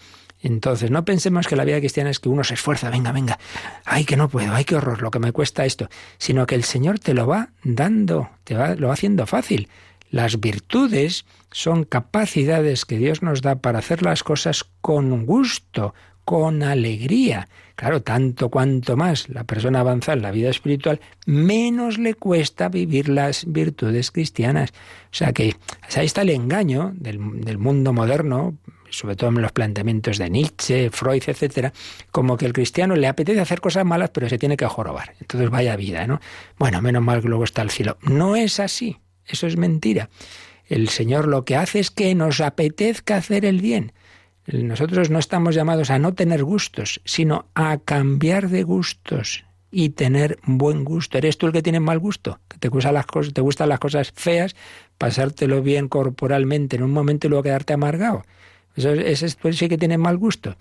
[0.45, 3.39] Entonces, no pensemos que la vida cristiana es que uno se esfuerza, venga, venga,
[3.83, 6.63] ay, que no puedo, ay, qué horror, lo que me cuesta esto, sino que el
[6.63, 9.69] Señor te lo va dando, te va, lo va haciendo fácil.
[10.11, 16.63] Las virtudes son capacidades que Dios nos da para hacer las cosas con gusto, con
[16.63, 17.47] alegría.
[17.75, 23.09] Claro, tanto cuanto más la persona avanza en la vida espiritual, menos le cuesta vivir
[23.09, 24.71] las virtudes cristianas.
[25.11, 25.55] O sea que
[25.95, 27.19] ahí está el engaño del,
[27.57, 28.55] mundo moderno,
[28.89, 31.73] sobre todo en los planteamientos de Nietzsche, Freud, etcétera,
[32.11, 35.13] como que el cristiano le apetece hacer cosas malas, pero se tiene que jorobar.
[35.19, 36.21] Entonces vaya vida, ¿no?
[36.57, 37.97] Bueno, menos mal que luego está el cielo.
[38.01, 38.97] No es así.
[39.27, 40.09] Eso es mentira.
[40.67, 43.91] El Señor lo que hace es que nos apetezca hacer el bien.
[44.47, 50.39] Nosotros no estamos llamados a no tener gustos, sino a cambiar de gustos y tener
[50.45, 51.17] buen gusto.
[51.17, 52.39] ¿Eres tú el que tiene mal gusto?
[52.47, 54.55] ¿Que te gustan las cosas, te gustan las cosas feas,
[54.97, 58.23] pasártelo bien corporalmente en un momento y luego quedarte amargado?
[58.75, 60.55] Eso, ese pues sí que tiene mal gusto.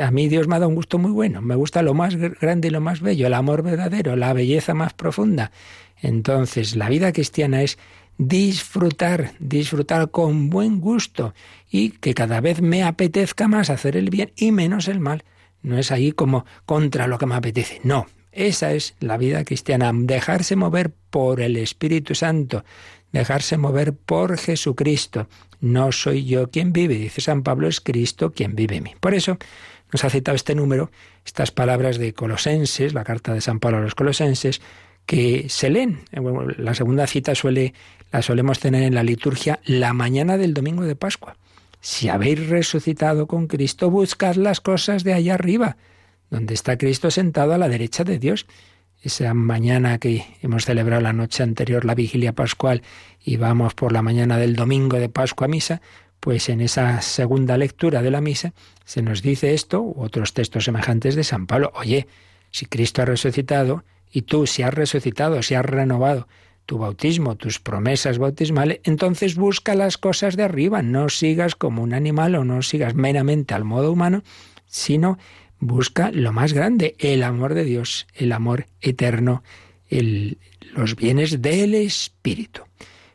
[0.00, 1.42] A mí Dios me ha dado un gusto muy bueno.
[1.42, 4.94] Me gusta lo más grande y lo más bello, el amor verdadero, la belleza más
[4.94, 5.50] profunda.
[6.00, 7.78] Entonces, la vida cristiana es
[8.18, 11.34] disfrutar, disfrutar con buen gusto
[11.70, 15.24] y que cada vez me apetezca más hacer el bien y menos el mal.
[15.62, 17.80] No es ahí como contra lo que me apetece.
[17.82, 22.64] No, esa es la vida cristiana, dejarse mover por el Espíritu Santo,
[23.12, 25.28] dejarse mover por Jesucristo.
[25.60, 28.94] No soy yo quien vive, dice San Pablo, es Cristo quien vive en mí.
[29.00, 29.38] Por eso
[29.92, 30.90] nos ha citado este número,
[31.24, 34.60] estas palabras de Colosenses, la carta de San Pablo a los Colosenses,
[35.06, 36.00] que se leen.
[36.58, 37.72] La segunda cita suele,
[38.12, 41.36] la solemos tener en la liturgia la mañana del domingo de Pascua.
[41.80, 45.76] Si habéis resucitado con Cristo, buscad las cosas de allá arriba,
[46.30, 48.46] donde está Cristo sentado a la derecha de Dios.
[49.02, 52.82] Esa mañana que hemos celebrado la noche anterior, la vigilia pascual,
[53.22, 55.80] y vamos por la mañana del domingo de Pascua a misa,
[56.18, 58.52] pues en esa segunda lectura de la misa
[58.84, 61.72] se nos dice esto, u otros textos semejantes de San Pablo.
[61.76, 62.08] Oye,
[62.50, 66.26] si Cristo ha resucitado, y tú si has resucitado, si has renovado
[66.66, 71.94] tu bautismo, tus promesas bautismales, entonces busca las cosas de arriba, no sigas como un
[71.94, 74.22] animal o no sigas meramente al modo humano,
[74.66, 75.18] sino
[75.58, 79.42] busca lo más grande, el amor de Dios, el amor eterno,
[79.88, 82.62] los bienes del Espíritu.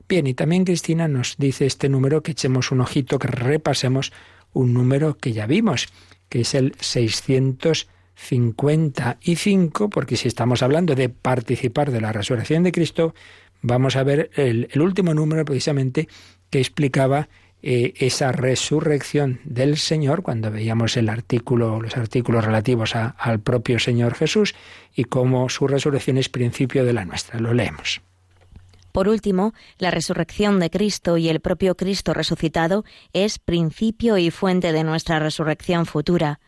[0.08, 4.12] Bien, y también Cristina nos dice este número que echemos un ojito, que repasemos
[4.54, 5.88] un número que ya vimos,
[6.30, 7.88] que es el 600
[8.22, 13.16] 55, porque si estamos hablando de participar de la resurrección de Cristo,
[13.62, 16.08] vamos a ver el, último número precisamente
[16.50, 17.30] que explicaba
[17.64, 24.16] eh, esa resurrección del Señor, cuando veíamos el artículo, los artículos relativos al propio Señor
[24.16, 24.56] Jesús
[24.96, 27.40] y cómo su resurrección es principio de la nuestra.
[27.40, 28.02] Lo leemos.
[28.92, 34.74] Por último, la resurrección de Cristo y el propio Cristo resucitado es principio y fuente
[34.74, 36.40] de nuestra resurrección futura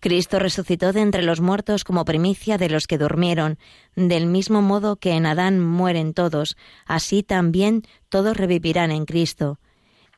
[0.00, 3.58] Cristo resucitó de entre los muertos como primicia de los que durmieron,
[3.96, 6.56] del mismo modo que en Adán mueren todos,
[6.86, 9.58] así también todos revivirán en Cristo.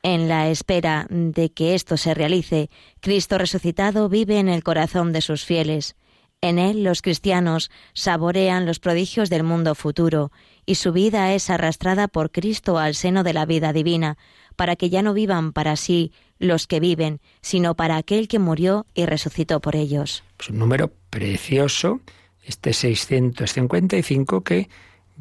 [0.02, 5.20] En la espera de que esto se realice, Cristo resucitado vive en el corazón de
[5.20, 5.96] sus fieles.
[6.42, 10.32] En él los cristianos saborean los prodigios del mundo futuro,
[10.64, 14.16] y su vida es arrastrada por Cristo al seno de la vida divina,
[14.56, 18.86] para que ya no vivan para sí los que viven, sino para aquel que murió
[18.94, 20.24] y resucitó por ellos.
[20.40, 22.00] Es un número precioso,
[22.44, 24.68] este 655, que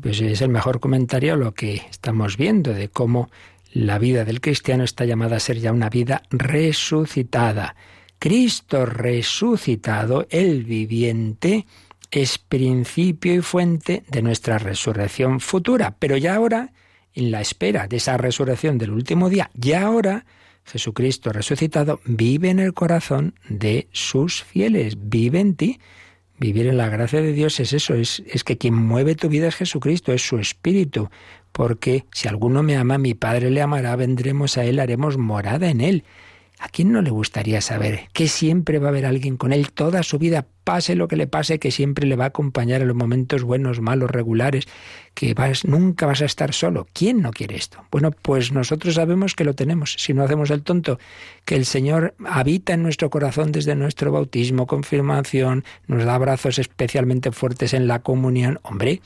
[0.01, 3.29] pues, es el mejor comentario a lo que estamos viendo, de cómo
[3.71, 7.75] la vida del cristiano está llamada a ser ya una vida resucitada.
[8.17, 11.65] Cristo resucitado, el viviente,
[12.11, 15.95] es principio y fuente de nuestra resurrección futura.
[15.99, 16.71] Pero ya ahora,
[17.13, 20.25] en la espera de esa resurrección del último día, ya ahora,
[20.71, 25.79] Jesucristo resucitado vive en el corazón de sus fieles, vive en ti.
[26.39, 29.47] Vivir en la gracia de Dios es eso, es, es que quien mueve tu vida
[29.49, 31.09] es Jesucristo, es su espíritu.
[31.51, 35.81] Porque si alguno me ama, mi Padre le amará, vendremos a él, haremos morada en
[35.81, 36.03] él.
[36.61, 40.03] ¿A quién no le gustaría saber que siempre va a haber alguien con él toda
[40.03, 42.97] su vida, pase lo que le pase, que siempre le va a acompañar en los
[42.97, 44.67] momentos buenos, malos, regulares,
[45.13, 46.85] que vas, nunca vas a estar solo?
[46.91, 47.85] ¿Quién no quiere esto?
[47.91, 50.99] Bueno, pues nosotros sabemos que lo tenemos, si no hacemos el tonto,
[51.45, 57.31] que el Señor habita en nuestro corazón desde nuestro bautismo, confirmación, nos da abrazos especialmente
[57.31, 58.59] fuertes en la comunión.
[58.63, 59.01] Hombre,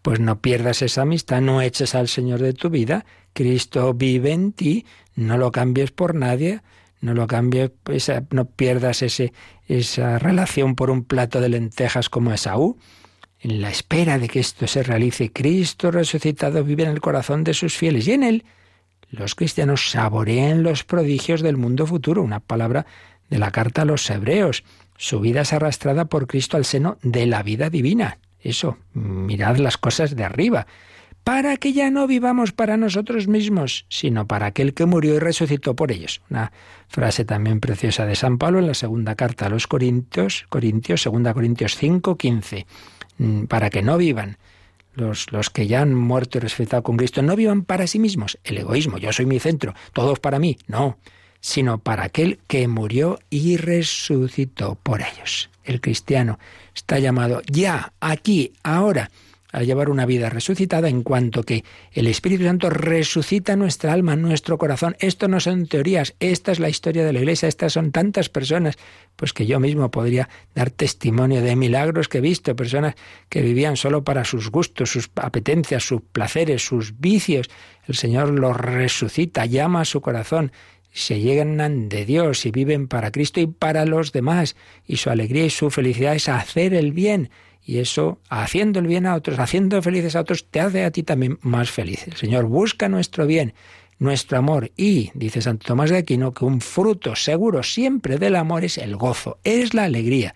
[0.00, 4.52] pues no pierdas esa amistad, no eches al Señor de tu vida, Cristo vive en
[4.52, 4.86] ti,
[5.16, 6.62] no lo cambies por nadie
[7.04, 7.70] no lo cambies,
[8.30, 9.34] no pierdas ese,
[9.68, 12.78] esa relación por un plato de lentejas como Esaú.
[13.40, 17.52] En la espera de que esto se realice, Cristo resucitado vive en el corazón de
[17.52, 18.44] sus fieles y en él
[19.10, 22.86] los cristianos saborean los prodigios del mundo futuro, una palabra
[23.28, 24.64] de la carta a los hebreos.
[24.96, 28.16] Su vida es arrastrada por Cristo al seno de la vida divina.
[28.40, 30.66] Eso, mirad las cosas de arriba
[31.24, 35.74] para que ya no vivamos para nosotros mismos, sino para aquel que murió y resucitó
[35.74, 36.20] por ellos.
[36.28, 36.52] Una
[36.88, 41.32] frase también preciosa de San Pablo en la segunda carta a los Corintios, Corintios, segunda
[41.32, 42.66] Corintios 5, 15.
[43.16, 44.36] Mm, para que no vivan
[44.94, 48.38] los, los que ya han muerto y resucitado con Cristo, no vivan para sí mismos,
[48.44, 50.98] el egoísmo, yo soy mi centro, todos para mí, no,
[51.40, 55.50] sino para aquel que murió y resucitó por ellos.
[55.64, 56.38] El cristiano
[56.74, 59.10] está llamado ya, aquí, ahora,
[59.54, 64.58] a llevar una vida resucitada en cuanto que el Espíritu Santo resucita nuestra alma, nuestro
[64.58, 64.96] corazón.
[64.98, 68.76] Esto no son teorías, esta es la historia de la Iglesia, estas son tantas personas,
[69.14, 72.96] pues que yo mismo podría dar testimonio de milagros que he visto, personas
[73.28, 77.48] que vivían solo para sus gustos, sus apetencias, sus placeres, sus vicios.
[77.86, 80.50] El Señor los resucita, llama a su corazón
[80.90, 84.54] se llegan de Dios y viven para Cristo y para los demás,
[84.86, 87.30] y su alegría y su felicidad es hacer el bien
[87.64, 91.02] y eso, haciendo el bien a otros, haciendo felices a otros, te hace a ti
[91.02, 92.06] también más feliz.
[92.06, 93.54] El Señor busca nuestro bien,
[93.98, 94.70] nuestro amor.
[94.76, 98.96] Y, dice Santo Tomás de Aquino, que un fruto seguro siempre del amor es el
[98.96, 100.34] gozo, es la alegría.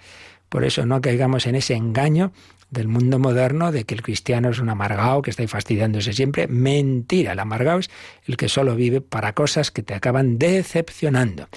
[0.49, 2.33] Por eso no caigamos en ese engaño
[2.71, 6.49] del mundo moderno de que el cristiano es un amargado que está fastidiándose siempre.
[6.49, 7.91] Mentira, el amargado es
[8.27, 11.49] el que solo vive para cosas que te acaban decepcionando.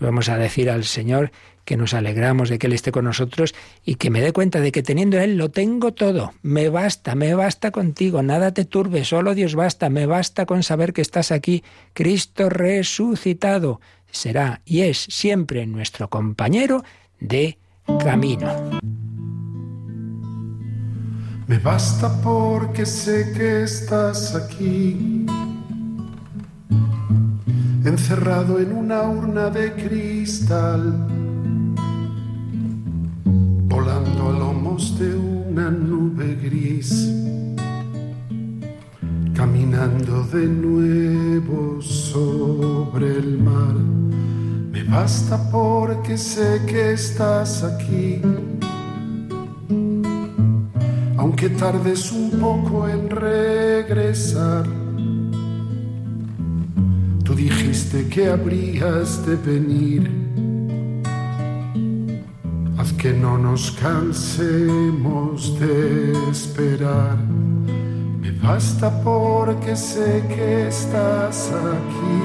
[0.00, 1.32] Vamos a decir al Señor
[1.64, 4.72] que nos alegramos de que Él esté con nosotros y que me dé cuenta de
[4.72, 6.32] que teniendo Él lo tengo todo.
[6.40, 10.92] Me basta, me basta contigo, nada te turbe, solo Dios basta, me basta con saber
[10.92, 13.80] que estás aquí, Cristo resucitado.
[14.10, 16.84] Será y es siempre nuestro compañero
[17.20, 17.58] de
[18.02, 18.80] camino.
[21.46, 25.26] Me basta porque sé que estás aquí
[27.88, 31.06] encerrado en una urna de cristal,
[33.64, 37.10] volando a lomos de una nube gris,
[39.34, 43.74] caminando de nuevo sobre el mar.
[44.70, 48.20] Me basta porque sé que estás aquí,
[51.16, 54.87] aunque tardes un poco en regresar
[57.38, 60.10] dijiste que habrías de venir.
[62.76, 67.16] Haz que no nos cansemos de esperar.
[68.20, 72.22] Me basta porque sé que estás aquí.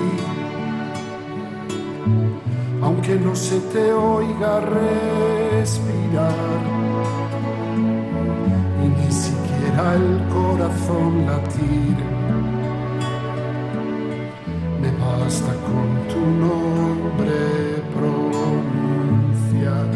[2.82, 6.34] Aunque no se te oiga respirar.
[8.84, 12.33] Y ni siquiera el corazón latir
[14.92, 19.88] basta con tu nombre pronunciar.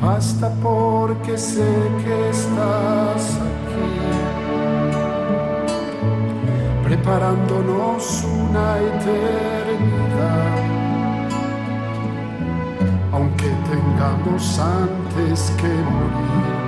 [0.00, 1.72] basta porque sé
[2.04, 3.92] que estás aquí,
[6.84, 10.54] preparándonos una eternidad.
[13.12, 16.63] Aunque tengamos antes que morir,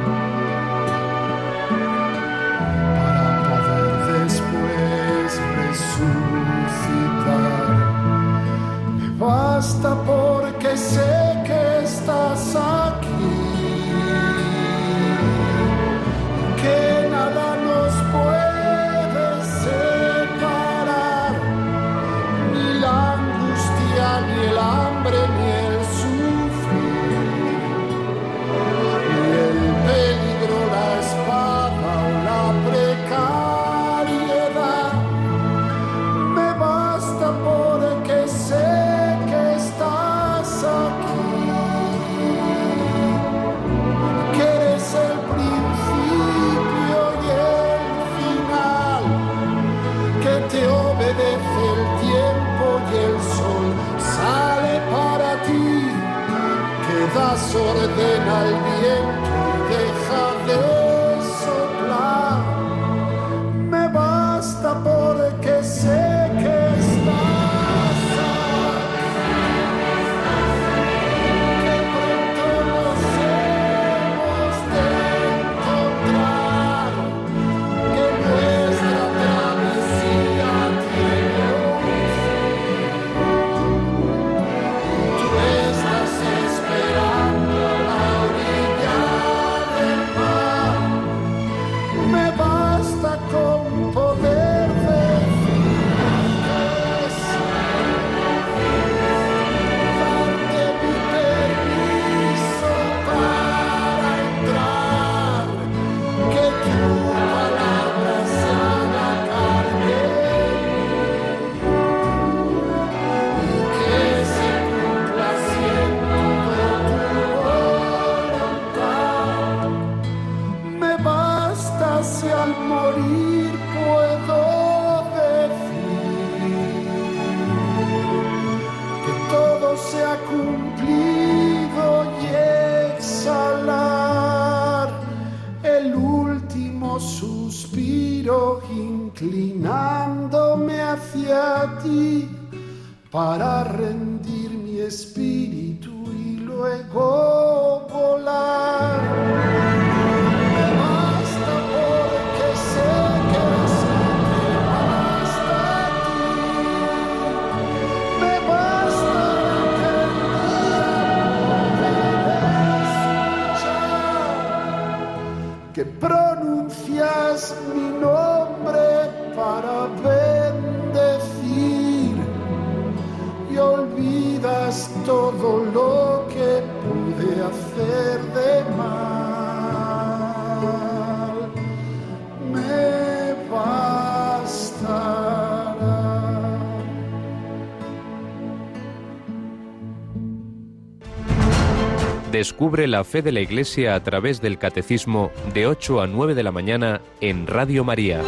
[192.37, 196.43] Descubre la fe de la Iglesia a través del Catecismo de 8 a 9 de
[196.43, 198.21] la mañana en Radio María.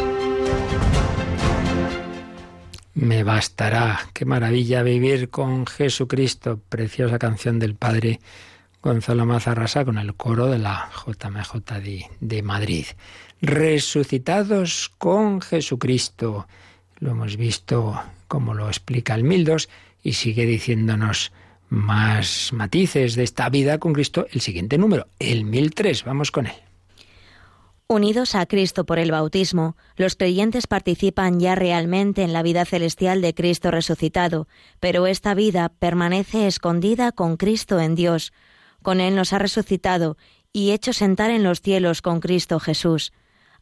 [2.95, 3.99] Me bastará.
[4.13, 6.59] Qué maravilla vivir con Jesucristo.
[6.69, 8.19] Preciosa canción del padre
[8.81, 12.87] Gonzalo Mazarrasa con el coro de la JMJ de, de Madrid.
[13.43, 16.47] Resucitados con Jesucristo.
[16.97, 19.69] Lo hemos visto como lo explica el Mildos
[20.01, 21.31] y sigue diciéndonos
[21.69, 26.03] más matices de esta vida con Cristo el siguiente número, el 1003.
[26.03, 26.53] Vamos con él.
[27.91, 33.19] Unidos a Cristo por el bautismo, los creyentes participan ya realmente en la vida celestial
[33.21, 34.47] de Cristo resucitado,
[34.79, 38.31] pero esta vida permanece escondida con Cristo en Dios.
[38.83, 40.17] Con Él nos ha resucitado
[40.53, 43.11] y hecho sentar en los cielos con Cristo Jesús.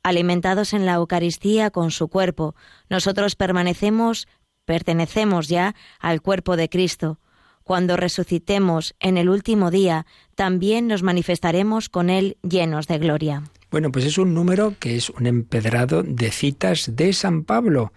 [0.03, 2.53] Alimentados en la Eucaristía con su cuerpo,
[2.89, 4.28] nosotros permanecemos,
[4.66, 7.20] pertenecemos ya al cuerpo de Cristo.
[7.68, 10.05] Cuando resucitemos en el último día,
[10.36, 13.43] también nos manifestaremos con Él llenos de gloria.
[13.70, 17.91] Bueno, pues es un número que es un empedrado de citas de San Pablo.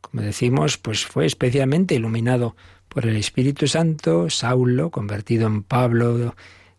[0.00, 2.56] Como decimos, pues fue especialmente iluminado
[2.88, 6.34] por el Espíritu Santo, Saulo, convertido en Pablo,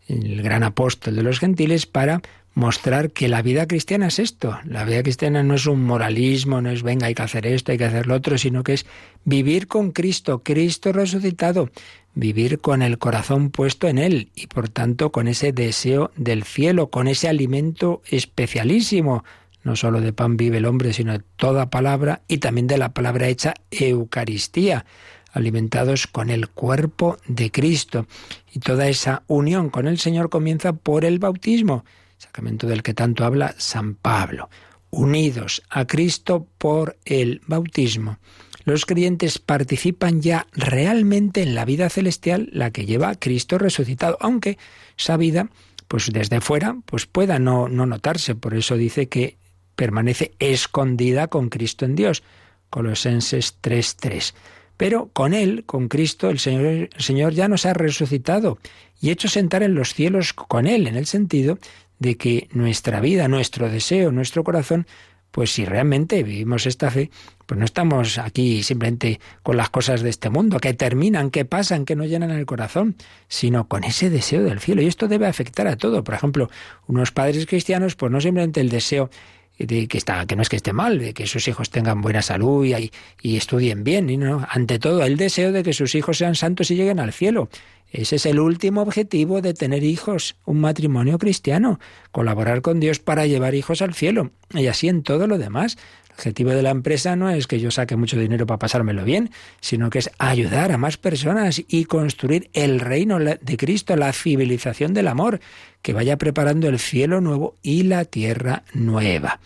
[0.06, 2.20] el gran apóstol de los gentiles, para
[2.54, 4.58] mostrar que la vida cristiana es esto.
[4.64, 7.78] La vida cristiana no es un moralismo, no es venga, hay que hacer esto, hay
[7.78, 8.86] que hacer lo otro, sino que es
[9.24, 11.70] vivir con Cristo, Cristo resucitado,
[12.14, 16.90] vivir con el corazón puesto en Él y por tanto con ese deseo del cielo,
[16.90, 19.24] con ese alimento especialísimo.
[19.64, 22.92] No solo de pan vive el hombre, sino de toda palabra y también de la
[22.92, 24.84] palabra hecha Eucaristía
[25.32, 28.06] alimentados con el cuerpo de Cristo.
[28.52, 31.84] Y toda esa unión con el Señor comienza por el bautismo,
[32.18, 34.48] sacramento del que tanto habla San Pablo.
[34.90, 38.18] Unidos a Cristo por el bautismo.
[38.64, 44.56] Los creyentes participan ya realmente en la vida celestial, la que lleva Cristo resucitado, aunque
[44.96, 45.50] esa vida,
[45.86, 48.34] pues desde fuera, pues pueda no, no notarse.
[48.34, 49.36] Por eso dice que
[49.76, 52.22] permanece escondida con Cristo en Dios.
[52.70, 54.34] Colosenses 3:3.
[54.76, 58.58] Pero con Él, con Cristo, el Señor, el Señor ya nos ha resucitado
[59.00, 61.58] y hecho sentar en los cielos con Él, en el sentido
[61.98, 64.86] de que nuestra vida, nuestro deseo, nuestro corazón,
[65.34, 67.10] pues si realmente vivimos esta fe,
[67.46, 71.84] pues no estamos aquí simplemente con las cosas de este mundo, que terminan, que pasan,
[71.84, 72.94] que no llenan el corazón,
[73.26, 74.80] sino con ese deseo del cielo.
[74.80, 76.04] Y esto debe afectar a todo.
[76.04, 76.50] Por ejemplo,
[76.86, 79.10] unos padres cristianos, pues no simplemente el deseo
[79.58, 82.22] de que está que no es que esté mal, de que sus hijos tengan buena
[82.22, 82.90] salud y,
[83.22, 86.70] y estudien bien, y no, ante todo el deseo de que sus hijos sean santos
[86.70, 87.48] y lleguen al cielo.
[87.94, 91.78] Ese es el último objetivo de tener hijos, un matrimonio cristiano,
[92.10, 95.78] colaborar con Dios para llevar hijos al cielo, y así en todo lo demás.
[96.14, 99.30] El objetivo de la empresa no es que yo saque mucho dinero para pasármelo bien,
[99.60, 104.94] sino que es ayudar a más personas y construir el reino de Cristo, la civilización
[104.94, 105.40] del amor,
[105.82, 109.40] que vaya preparando el cielo nuevo y la tierra nueva.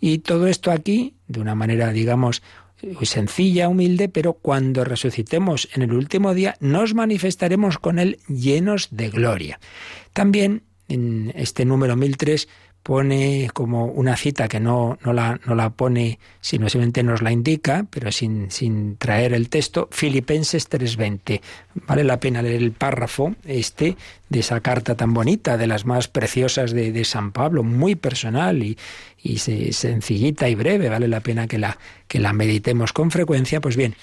[0.00, 2.40] Y todo esto aquí, de una manera, digamos,
[3.02, 9.10] sencilla, humilde, pero cuando resucitemos en el último día, nos manifestaremos con Él llenos de
[9.10, 9.58] gloria.
[10.12, 12.48] También en este número 1003
[12.82, 17.30] pone como una cita que no, no, la, no la pone, sino simplemente nos la
[17.30, 21.40] indica, pero sin, sin traer el texto, Filipenses 3.20.
[21.86, 23.96] Vale la pena leer el párrafo este
[24.28, 28.62] de esa carta tan bonita, de las más preciosas de, de San Pablo, muy personal
[28.62, 28.76] y,
[29.22, 31.78] y sencillita y breve, vale la pena que la,
[32.08, 33.60] que la meditemos con frecuencia.
[33.60, 33.94] Pues bien,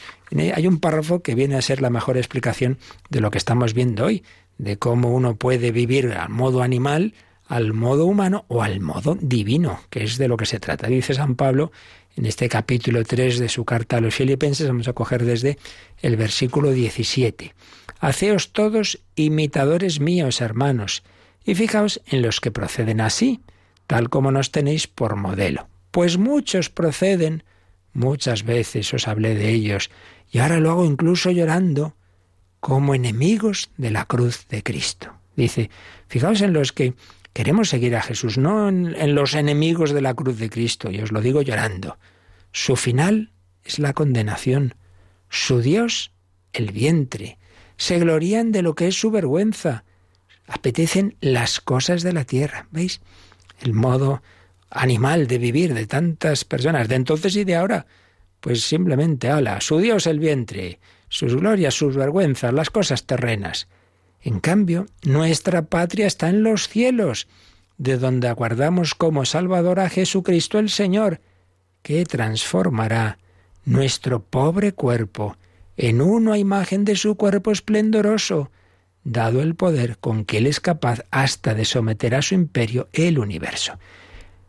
[0.53, 2.77] hay un párrafo que viene a ser la mejor explicación
[3.09, 4.23] de lo que estamos viendo hoy,
[4.57, 7.13] de cómo uno puede vivir al modo animal,
[7.49, 10.87] al modo humano o al modo divino, que es de lo que se trata.
[10.87, 11.71] Dice San Pablo
[12.15, 15.57] en este capítulo 3 de su carta a los filipenses, vamos a coger desde
[16.01, 17.55] el versículo 17.
[17.99, 21.03] Haceos todos imitadores míos, hermanos,
[21.43, 23.41] y fijaos en los que proceden así,
[23.87, 25.67] tal como nos tenéis por modelo.
[25.89, 27.43] Pues muchos proceden,
[27.93, 29.89] muchas veces os hablé de ellos,
[30.31, 31.95] y ahora lo hago incluso llorando,
[32.59, 35.13] como enemigos de la cruz de Cristo.
[35.35, 35.71] Dice,
[36.07, 36.93] fijaos en los que
[37.33, 41.11] Queremos seguir a Jesús, no en, los enemigos de la cruz de Cristo, y os
[41.11, 41.97] lo digo llorando.
[42.51, 43.31] Su final
[43.63, 44.75] es la condenación,
[45.29, 46.11] su Dios
[46.53, 47.37] el vientre.
[47.77, 49.85] Se glorían de lo que es su vergüenza.
[50.47, 52.67] Apetecen las cosas de la tierra.
[52.71, 53.01] ¿Veis?
[53.61, 54.21] El modo
[54.69, 57.85] animal de vivir de tantas personas de entonces y de ahora.
[58.39, 63.67] Pues simplemente, ala, su Dios el vientre, sus glorias, sus vergüenzas, las cosas terrenas.
[64.21, 67.27] En cambio, nuestra patria está en los cielos,
[67.77, 71.21] de donde aguardamos como Salvador a Jesucristo el Señor,
[71.81, 73.17] que transformará
[73.63, 75.37] nuestro pobre cuerpo
[75.77, 78.51] en uno a imagen de su cuerpo esplendoroso,
[79.05, 83.17] dado el poder con que Él es capaz hasta de someter a su imperio el
[83.17, 83.79] universo.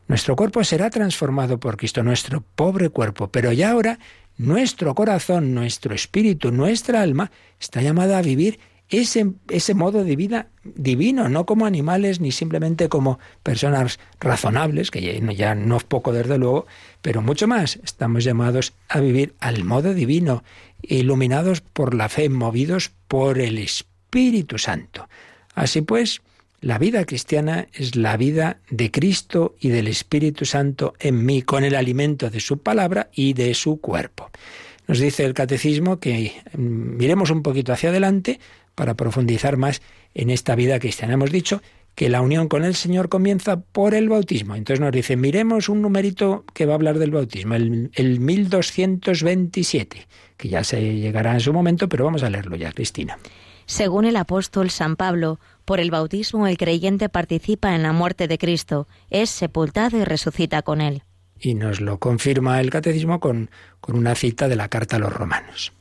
[0.09, 4.01] Nuestro cuerpo será transformado por Cristo, nuestro pobre cuerpo, pero ya ahora
[4.39, 8.59] nuestro corazón, nuestro espíritu, nuestra alma está llamada a vivir
[8.91, 15.01] ese, ese modo de vida divino, no como animales ni simplemente como personas razonables, que
[15.01, 16.67] ya, ya no es poco desde luego,
[17.01, 17.79] pero mucho más.
[17.85, 20.43] Estamos llamados a vivir al modo divino,
[20.83, 25.09] iluminados por la fe, movidos por el Espíritu Santo.
[25.55, 26.21] Así pues,
[26.61, 31.65] la vida cristiana es la vida de Cristo y del Espíritu Santo en mí, con
[31.65, 34.31] el alimento de su palabra y de su cuerpo.
[34.87, 38.41] Nos dice el catecismo que mm, miremos un poquito hacia adelante
[38.81, 39.83] para profundizar más
[40.15, 41.13] en esta vida cristiana.
[41.13, 41.61] Hemos dicho
[41.95, 44.55] que la unión con el Señor comienza por el bautismo.
[44.55, 50.07] Entonces nos dice, miremos un numerito que va a hablar del bautismo, el, el 1227,
[50.39, 53.19] que ya se llegará en su momento, pero vamos a leerlo ya, Cristina.
[53.67, 58.39] Según el apóstol San Pablo, por el bautismo el creyente participa en la muerte de
[58.39, 61.03] Cristo, es sepultado y resucita con él.
[61.39, 63.51] Y nos lo confirma el catecismo con,
[63.83, 65.75] con una cita de la carta a los romanos.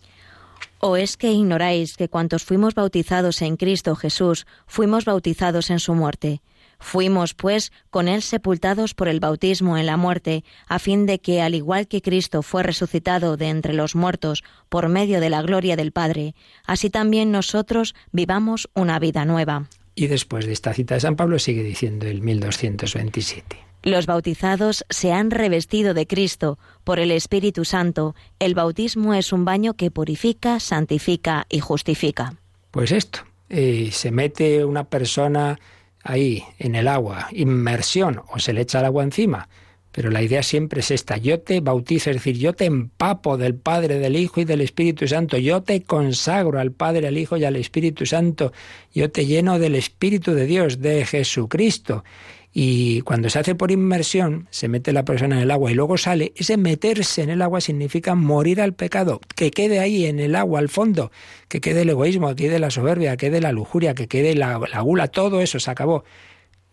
[0.81, 5.93] ¿O es que ignoráis que cuantos fuimos bautizados en Cristo Jesús, fuimos bautizados en su
[5.93, 6.41] muerte?
[6.79, 11.41] Fuimos, pues, con él sepultados por el bautismo en la muerte, a fin de que,
[11.41, 15.75] al igual que Cristo fue resucitado de entre los muertos por medio de la gloria
[15.75, 16.33] del Padre,
[16.65, 19.67] así también nosotros vivamos una vida nueva.
[19.95, 23.68] Y después de esta cita de San Pablo sigue diciendo el 1227.
[23.83, 28.13] Los bautizados se han revestido de Cristo por el Espíritu Santo.
[28.39, 32.35] El bautismo es un baño que purifica, santifica y justifica.
[32.71, 33.19] Pues esto,
[33.49, 35.57] eh, se mete una persona
[36.03, 39.47] ahí en el agua, inmersión, o se le echa el agua encima.
[39.91, 43.55] Pero la idea siempre es esta, yo te bautizo, es decir, yo te empapo del
[43.55, 47.43] Padre, del Hijo y del Espíritu Santo, yo te consagro al Padre, al Hijo y
[47.43, 48.53] al Espíritu Santo,
[48.93, 52.03] yo te lleno del Espíritu de Dios, de Jesucristo.
[52.51, 55.97] Y cuando se hace por inmersión, se mete la persona en el agua y luego
[55.97, 60.35] sale, ese meterse en el agua significa morir al pecado, que quede ahí en el
[60.35, 61.11] agua, al fondo,
[61.47, 64.59] que quede el egoísmo, que quede la soberbia, que quede la lujuria, que quede la,
[64.59, 66.03] la gula, todo eso se acabó.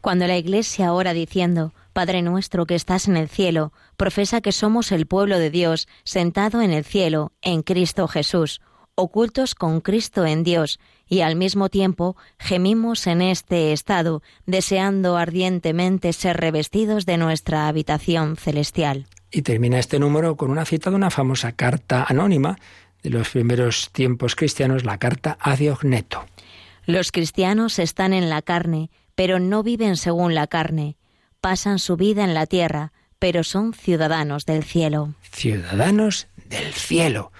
[0.00, 4.90] Cuando la Iglesia ora diciendo, Padre nuestro que estás en el cielo, profesa que somos
[4.90, 8.60] el pueblo de Dios, sentado en el cielo, en Cristo Jesús,
[9.00, 10.78] ocultos con Cristo en Dios,
[11.08, 18.36] y al mismo tiempo gemimos en este estado, deseando ardientemente ser revestidos de nuestra habitación
[18.36, 19.06] celestial.
[19.32, 22.58] Y termina este número con una cita de una famosa carta anónima
[23.02, 26.26] de los primeros tiempos cristianos, la carta a Diogneto.
[26.86, 30.96] Los cristianos están en la carne, pero no viven según la carne.
[31.40, 35.14] Pasan su vida en la tierra, pero son ciudadanos del cielo.
[35.30, 37.32] Ciudadanos del cielo.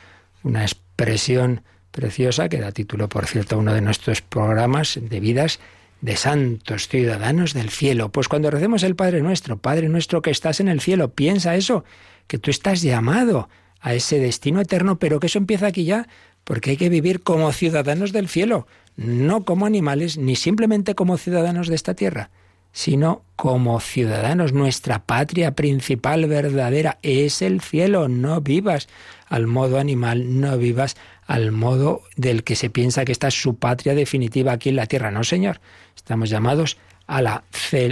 [0.42, 0.64] Una
[1.00, 5.58] expresión preciosa que da título, por cierto, a uno de nuestros programas de vidas
[6.02, 8.10] de santos ciudadanos del cielo.
[8.10, 11.84] Pues cuando recemos el Padre nuestro, Padre nuestro que estás en el cielo, piensa eso,
[12.26, 13.48] que tú estás llamado
[13.80, 16.06] a ese destino eterno, pero que eso empieza aquí ya,
[16.44, 21.68] porque hay que vivir como ciudadanos del cielo, no como animales, ni simplemente como ciudadanos
[21.68, 22.28] de esta tierra,
[22.72, 24.52] sino como ciudadanos.
[24.52, 28.88] Nuestra patria principal verdadera es el cielo, no vivas
[29.26, 30.96] al modo animal, no vivas
[31.26, 34.86] al modo del que se piensa que esta es su patria definitiva aquí en la
[34.86, 35.10] tierra.
[35.10, 35.60] No, Señor.
[35.96, 37.44] Estamos llamados a la,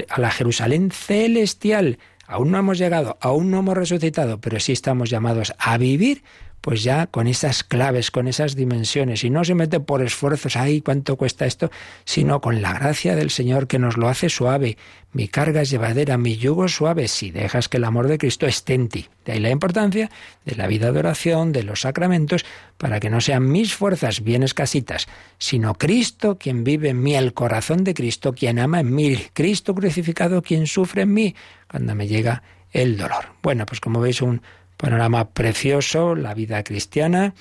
[0.08, 1.98] a la Jerusalén celestial.
[2.26, 6.22] Aún no hemos llegado, aún no hemos resucitado, pero sí estamos llamados a vivir
[6.60, 10.80] pues ya con esas claves, con esas dimensiones, y no se mete por esfuerzos, ay,
[10.80, 11.70] cuánto cuesta esto,
[12.04, 14.76] sino con la gracia del Señor que nos lo hace suave.
[15.12, 18.74] Mi carga es llevadera, mi yugo suave, si dejas que el amor de Cristo esté
[18.74, 19.06] en ti.
[19.24, 20.10] De ahí la importancia
[20.44, 22.44] de la vida de oración, de los sacramentos,
[22.76, 27.32] para que no sean mis fuerzas bien escasitas, sino Cristo quien vive en mí, el
[27.32, 31.34] corazón de Cristo, quien ama en mí, Cristo crucificado quien sufre en mí,
[31.70, 32.42] cuando me llega
[32.72, 33.26] el dolor.
[33.42, 34.42] Bueno, pues como veis, un
[34.78, 37.34] panorama precioso, la vida cristiana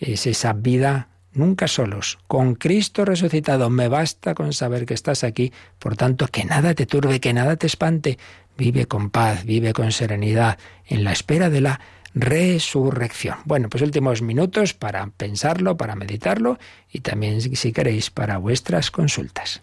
[0.00, 3.68] es esa vida nunca solos, con Cristo resucitado.
[3.68, 7.56] Me basta con saber que estás aquí, por tanto, que nada te turbe, que nada
[7.56, 8.18] te espante.
[8.56, 11.80] Vive con paz, vive con serenidad, en la espera de la
[12.14, 13.38] resurrección.
[13.44, 16.58] Bueno, pues últimos minutos para pensarlo, para meditarlo
[16.90, 19.62] y también, si queréis, para vuestras consultas.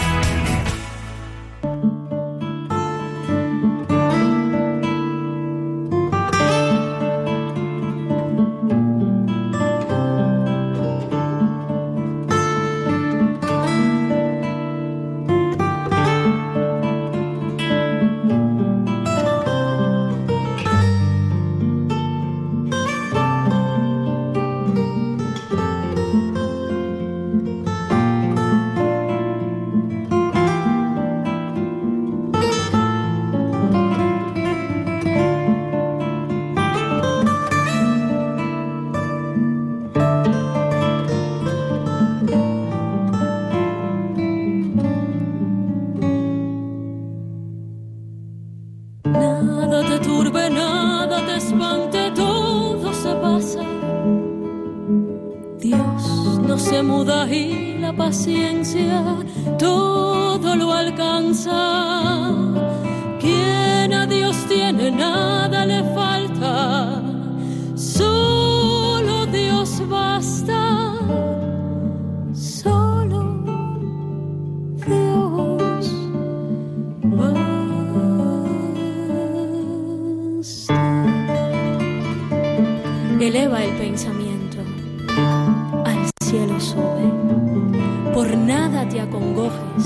[88.91, 89.85] te acongojes,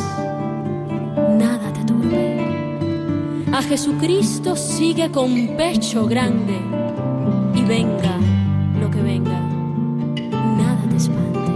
[1.38, 2.78] nada te turbe.
[3.54, 6.58] A Jesucristo sigue con pecho grande
[7.54, 8.18] y venga
[8.80, 9.40] lo que venga,
[10.58, 11.52] nada te espante.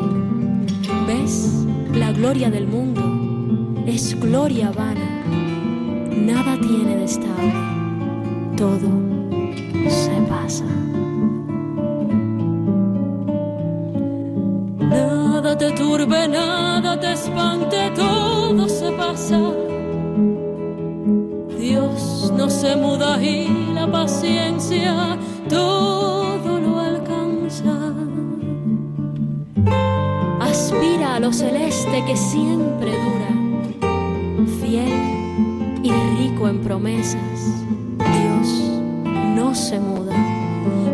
[1.08, 1.66] ¿Ves?
[1.94, 3.02] La gloria del mundo
[3.88, 5.24] es gloria vana,
[6.16, 7.54] nada tiene de estable,
[8.58, 8.90] todo
[9.90, 10.66] se pasa.
[15.60, 19.40] Te turbe, nada te espante, todo se pasa.
[21.60, 25.18] Dios no se muda y la paciencia
[25.50, 27.94] todo lo alcanza.
[30.40, 33.32] Aspira a lo celeste que siempre dura,
[34.62, 37.66] fiel y rico en promesas.
[37.98, 38.48] Dios
[39.36, 40.16] no se muda.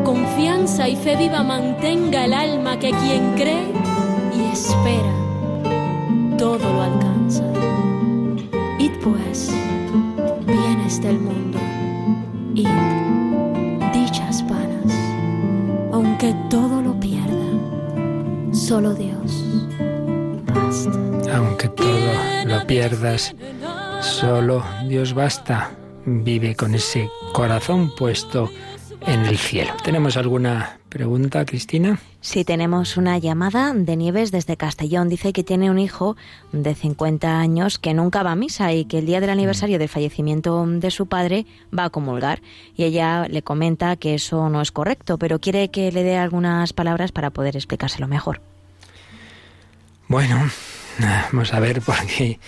[0.04, 3.85] Confianza y fe viva mantenga el alma que quien cree
[4.56, 5.14] espera,
[6.38, 7.44] todo lo alcanza.
[8.80, 9.54] Id pues,
[10.48, 11.60] bienes del mundo,
[12.54, 12.70] id,
[13.92, 14.94] dichas vanas,
[15.92, 19.44] aunque todo lo pierda, solo Dios
[20.54, 21.36] basta.
[21.36, 23.36] Aunque todo lo pierdas,
[24.02, 25.72] solo Dios basta.
[26.06, 28.50] Vive con ese corazón puesto
[29.02, 29.74] en el cielo.
[29.84, 32.00] ¿Tenemos alguna pregunta, Cristina?
[32.22, 35.10] Sí, tenemos una llamada de Nieves desde Castellón.
[35.10, 36.16] Dice que tiene un hijo
[36.54, 39.90] de 50 años que nunca va a misa y que el día del aniversario del
[39.90, 41.46] fallecimiento de su padre
[41.78, 42.42] va a comulgar.
[42.78, 46.72] Y ella le comenta que eso no es correcto, pero quiere que le dé algunas
[46.72, 48.40] palabras para poder explicárselo mejor.
[50.08, 50.50] Bueno,
[51.00, 52.40] vamos a ver, porque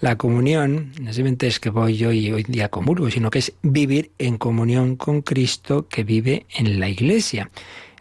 [0.00, 3.52] la comunión no simplemente es que voy yo y hoy día comulgo, sino que es
[3.62, 7.50] vivir en comunión con Cristo que vive en la iglesia.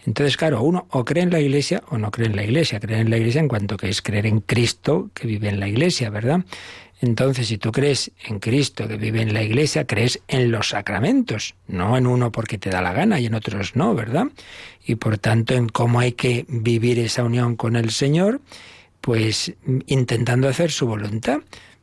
[0.06, 2.80] Entonces, claro, uno o cree en la iglesia o no cree en la iglesia.
[2.80, 5.68] Cree en la iglesia en cuanto que es creer en Cristo que vive en la
[5.68, 6.42] iglesia, ¿verdad?
[7.02, 11.56] Entonces, si tú crees en Cristo que vive en la iglesia, crees en los sacramentos,
[11.68, 14.28] no en uno porque te da la gana y en otros no, ¿verdad?
[14.86, 18.42] Y por tanto, en cómo hay que vivir esa unión con el Señor,
[19.02, 19.54] pues
[19.88, 21.40] intentando hacer su voluntad.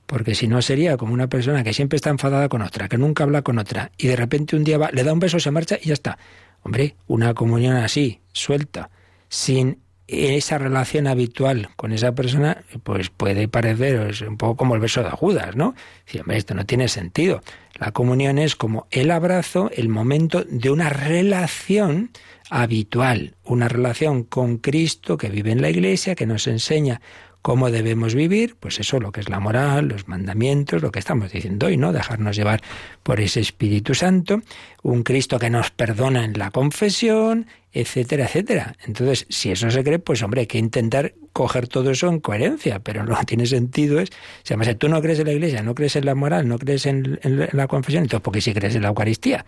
[0.07, 3.25] Porque si no sería como una persona que siempre está enfadada con otra, que nunca
[3.25, 5.79] habla con otra, y de repente un día va, le da un beso, se marcha
[5.81, 6.19] y ya está.
[6.63, 8.91] Hombre, una comunión así, suelta,
[9.29, 15.03] sin esa relación habitual con esa persona, pues puede parecer un poco como el beso
[15.03, 15.75] de Judas, ¿no?
[16.05, 17.41] Si, hombre, esto no tiene sentido.
[17.79, 22.11] La comunión es como el abrazo, el momento de una relación
[22.51, 27.01] habitual, una relación con Cristo que vive en la iglesia, que nos enseña
[27.43, 31.33] cómo debemos vivir, pues eso, lo que es la moral, los mandamientos, lo que estamos
[31.33, 31.93] diciendo hoy, ¿no?
[31.93, 32.63] Dejarnos llevar
[33.03, 34.41] por ese Espíritu Santo,
[34.83, 38.77] un Cristo que nos perdona en la confesión, etcétera, etcétera.
[38.87, 42.79] Entonces, si eso se cree, pues hombre, hay que intentar coger todo eso en coherencia,
[42.79, 44.11] pero que tiene sentido es,
[44.45, 46.87] si además tú no crees en la iglesia, no crees en la moral, no crees
[46.87, 49.45] en, en la confesión, entonces, ¿por qué si crees en la Eucaristía?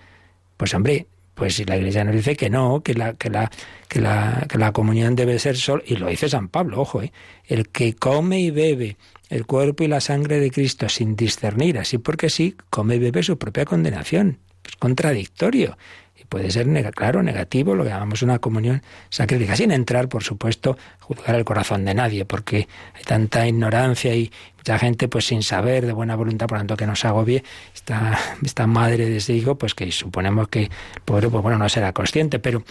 [0.57, 3.51] Pues hombre, pues si la Iglesia nos dice que no, que la, que la,
[3.89, 7.13] que la, que la comunión debe ser solo, y lo dice San Pablo, ojo, ¿eh?
[7.47, 8.97] el que come y bebe
[9.29, 13.23] el cuerpo y la sangre de Cristo sin discernir, así porque sí, come y bebe
[13.23, 14.39] su propia condenación.
[14.65, 15.77] Es contradictorio.
[16.29, 21.37] Puede ser, claro, negativo, lo que llamamos una comunión sacrílega, sin entrar, por supuesto, juzgar
[21.37, 25.93] el corazón de nadie, porque hay tanta ignorancia y mucha gente, pues sin saber, de
[25.93, 27.45] buena voluntad, por tanto, que no se agobie,
[27.75, 30.71] esta, esta madre de ese hijo, pues que suponemos que
[31.05, 32.65] pues bueno, no será consciente, pero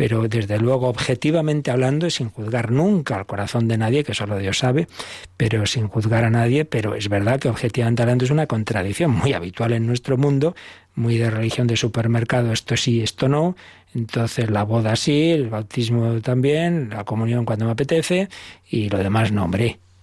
[0.00, 4.56] pero desde luego objetivamente hablando, sin juzgar nunca al corazón de nadie, que solo Dios
[4.56, 4.88] sabe,
[5.36, 9.34] pero sin juzgar a nadie, pero es verdad que objetivamente hablando es una contradicción muy
[9.34, 10.56] habitual en nuestro mundo,
[10.94, 13.56] muy de religión de supermercado, esto sí, esto no,
[13.94, 18.30] entonces la boda sí, el bautismo también, la comunión cuando me apetece
[18.70, 19.50] y lo demás no,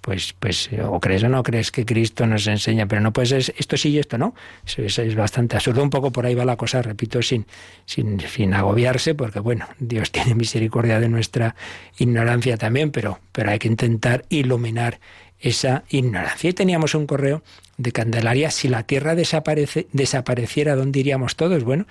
[0.08, 3.54] pues, pues o crees o no crees que Cristo nos enseña, pero no puede ser
[3.58, 4.34] esto sí y esto no.
[4.66, 5.84] Eso, eso, es bastante absurdo.
[5.84, 7.46] Un poco por ahí va la cosa, repito, sin,
[7.86, 11.56] sin, sin agobiarse, porque bueno, Dios tiene misericordia de nuestra
[11.98, 15.02] ignorancia también, pero, pero hay que intentar iluminar
[15.42, 16.52] esa ignorancia.
[16.52, 17.44] Y teníamos un correo
[17.76, 21.66] de Candelaria, si la Tierra desaparece, desapareciera, ¿dónde iríamos todos?
[21.66, 21.86] Bueno,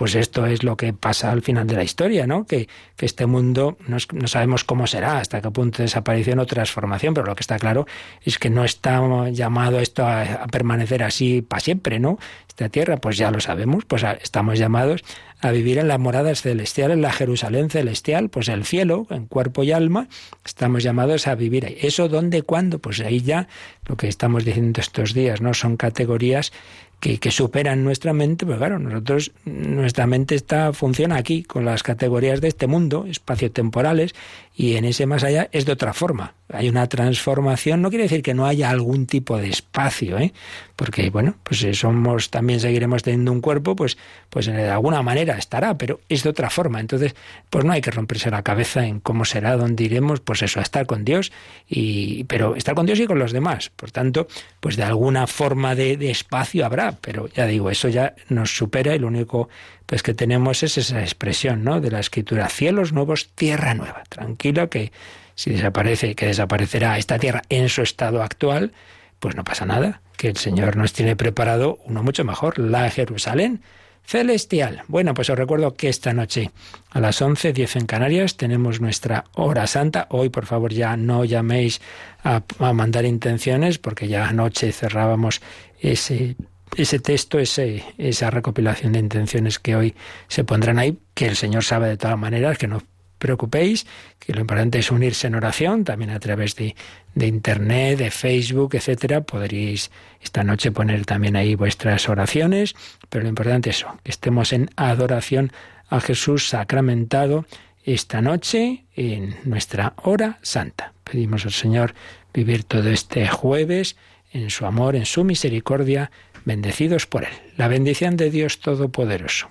[0.00, 2.46] pues esto es lo que pasa al final de la historia, ¿no?
[2.46, 7.12] Que, que este mundo no, no, sabemos cómo será, hasta qué punto desaparición o transformación,
[7.12, 7.86] pero lo que está claro
[8.22, 12.18] es que no está llamado esto a, a permanecer así para siempre, ¿no?
[12.48, 15.04] Esta tierra, pues ya lo sabemos, pues estamos llamados
[15.42, 19.64] a vivir en las moradas celestiales, en la Jerusalén celestial, pues el cielo, en cuerpo
[19.64, 20.08] y alma,
[20.46, 21.76] estamos llamados a vivir ahí.
[21.80, 22.78] ¿Eso dónde, cuándo?
[22.78, 23.48] Pues ahí ya
[23.86, 25.52] lo que estamos diciendo estos días, ¿no?
[25.52, 26.52] Son categorías
[27.00, 31.82] que, que, superan nuestra mente, pues claro, nosotros, nuestra mente está, funciona aquí, con las
[31.82, 34.14] categorías de este mundo, espacio-temporales,
[34.54, 36.34] y en ese más allá es de otra forma.
[36.52, 40.32] Hay una transformación, no quiere decir que no haya algún tipo de espacio, ¿eh?
[40.80, 43.98] porque bueno, pues somos, también seguiremos teniendo un cuerpo, pues,
[44.30, 46.80] pues de alguna manera estará, pero es de otra forma.
[46.80, 47.14] Entonces,
[47.50, 50.62] pues no hay que romperse la cabeza en cómo será, dónde iremos, pues eso, a
[50.62, 51.32] estar con Dios,
[51.68, 53.70] y, pero estar con Dios y con los demás.
[53.76, 54.26] Por tanto,
[54.60, 58.98] pues de alguna forma de, espacio habrá, pero ya digo, eso ya nos supera y
[58.98, 59.50] lo único
[59.84, 61.82] pues que tenemos es esa expresión, ¿no?
[61.82, 64.04] De la escritura, cielos nuevos, tierra nueva.
[64.08, 64.92] Tranquilo que
[65.34, 68.72] si desaparece, que desaparecerá esta tierra en su estado actual,
[69.18, 73.62] pues no pasa nada, que el Señor nos tiene preparado uno mucho mejor, la Jerusalén
[74.04, 74.82] celestial.
[74.88, 76.50] Bueno, pues os recuerdo que esta noche
[76.90, 80.06] a las 11, 10 en Canarias tenemos nuestra hora santa.
[80.10, 81.80] Hoy, por favor, ya no llaméis
[82.24, 85.40] a, mandar intenciones porque ya anoche cerrábamos
[85.78, 86.36] ese
[86.76, 89.94] ese texto, ese, esa recopilación de intenciones que hoy
[90.28, 92.80] se pondrán ahí, que el Señor sabe de todas maneras, que no
[93.20, 93.86] preocupéis,
[94.18, 96.74] que lo importante es unirse en oración, también a través de,
[97.14, 99.20] Internet, de Facebook, etcétera.
[99.20, 102.74] Podréis esta noche poner también ahí vuestras oraciones,
[103.08, 105.52] pero lo importante es eso, que estemos en adoración
[105.88, 107.44] a Jesús sacramentado
[107.84, 110.92] esta noche en nuestra hora santa.
[111.04, 111.94] Pedimos al Señor
[112.32, 113.96] vivir todo este jueves
[114.32, 116.10] en su amor, en su misericordia,
[116.44, 117.32] bendecidos por Él.
[117.56, 119.50] La bendición de Dios Todopoderoso,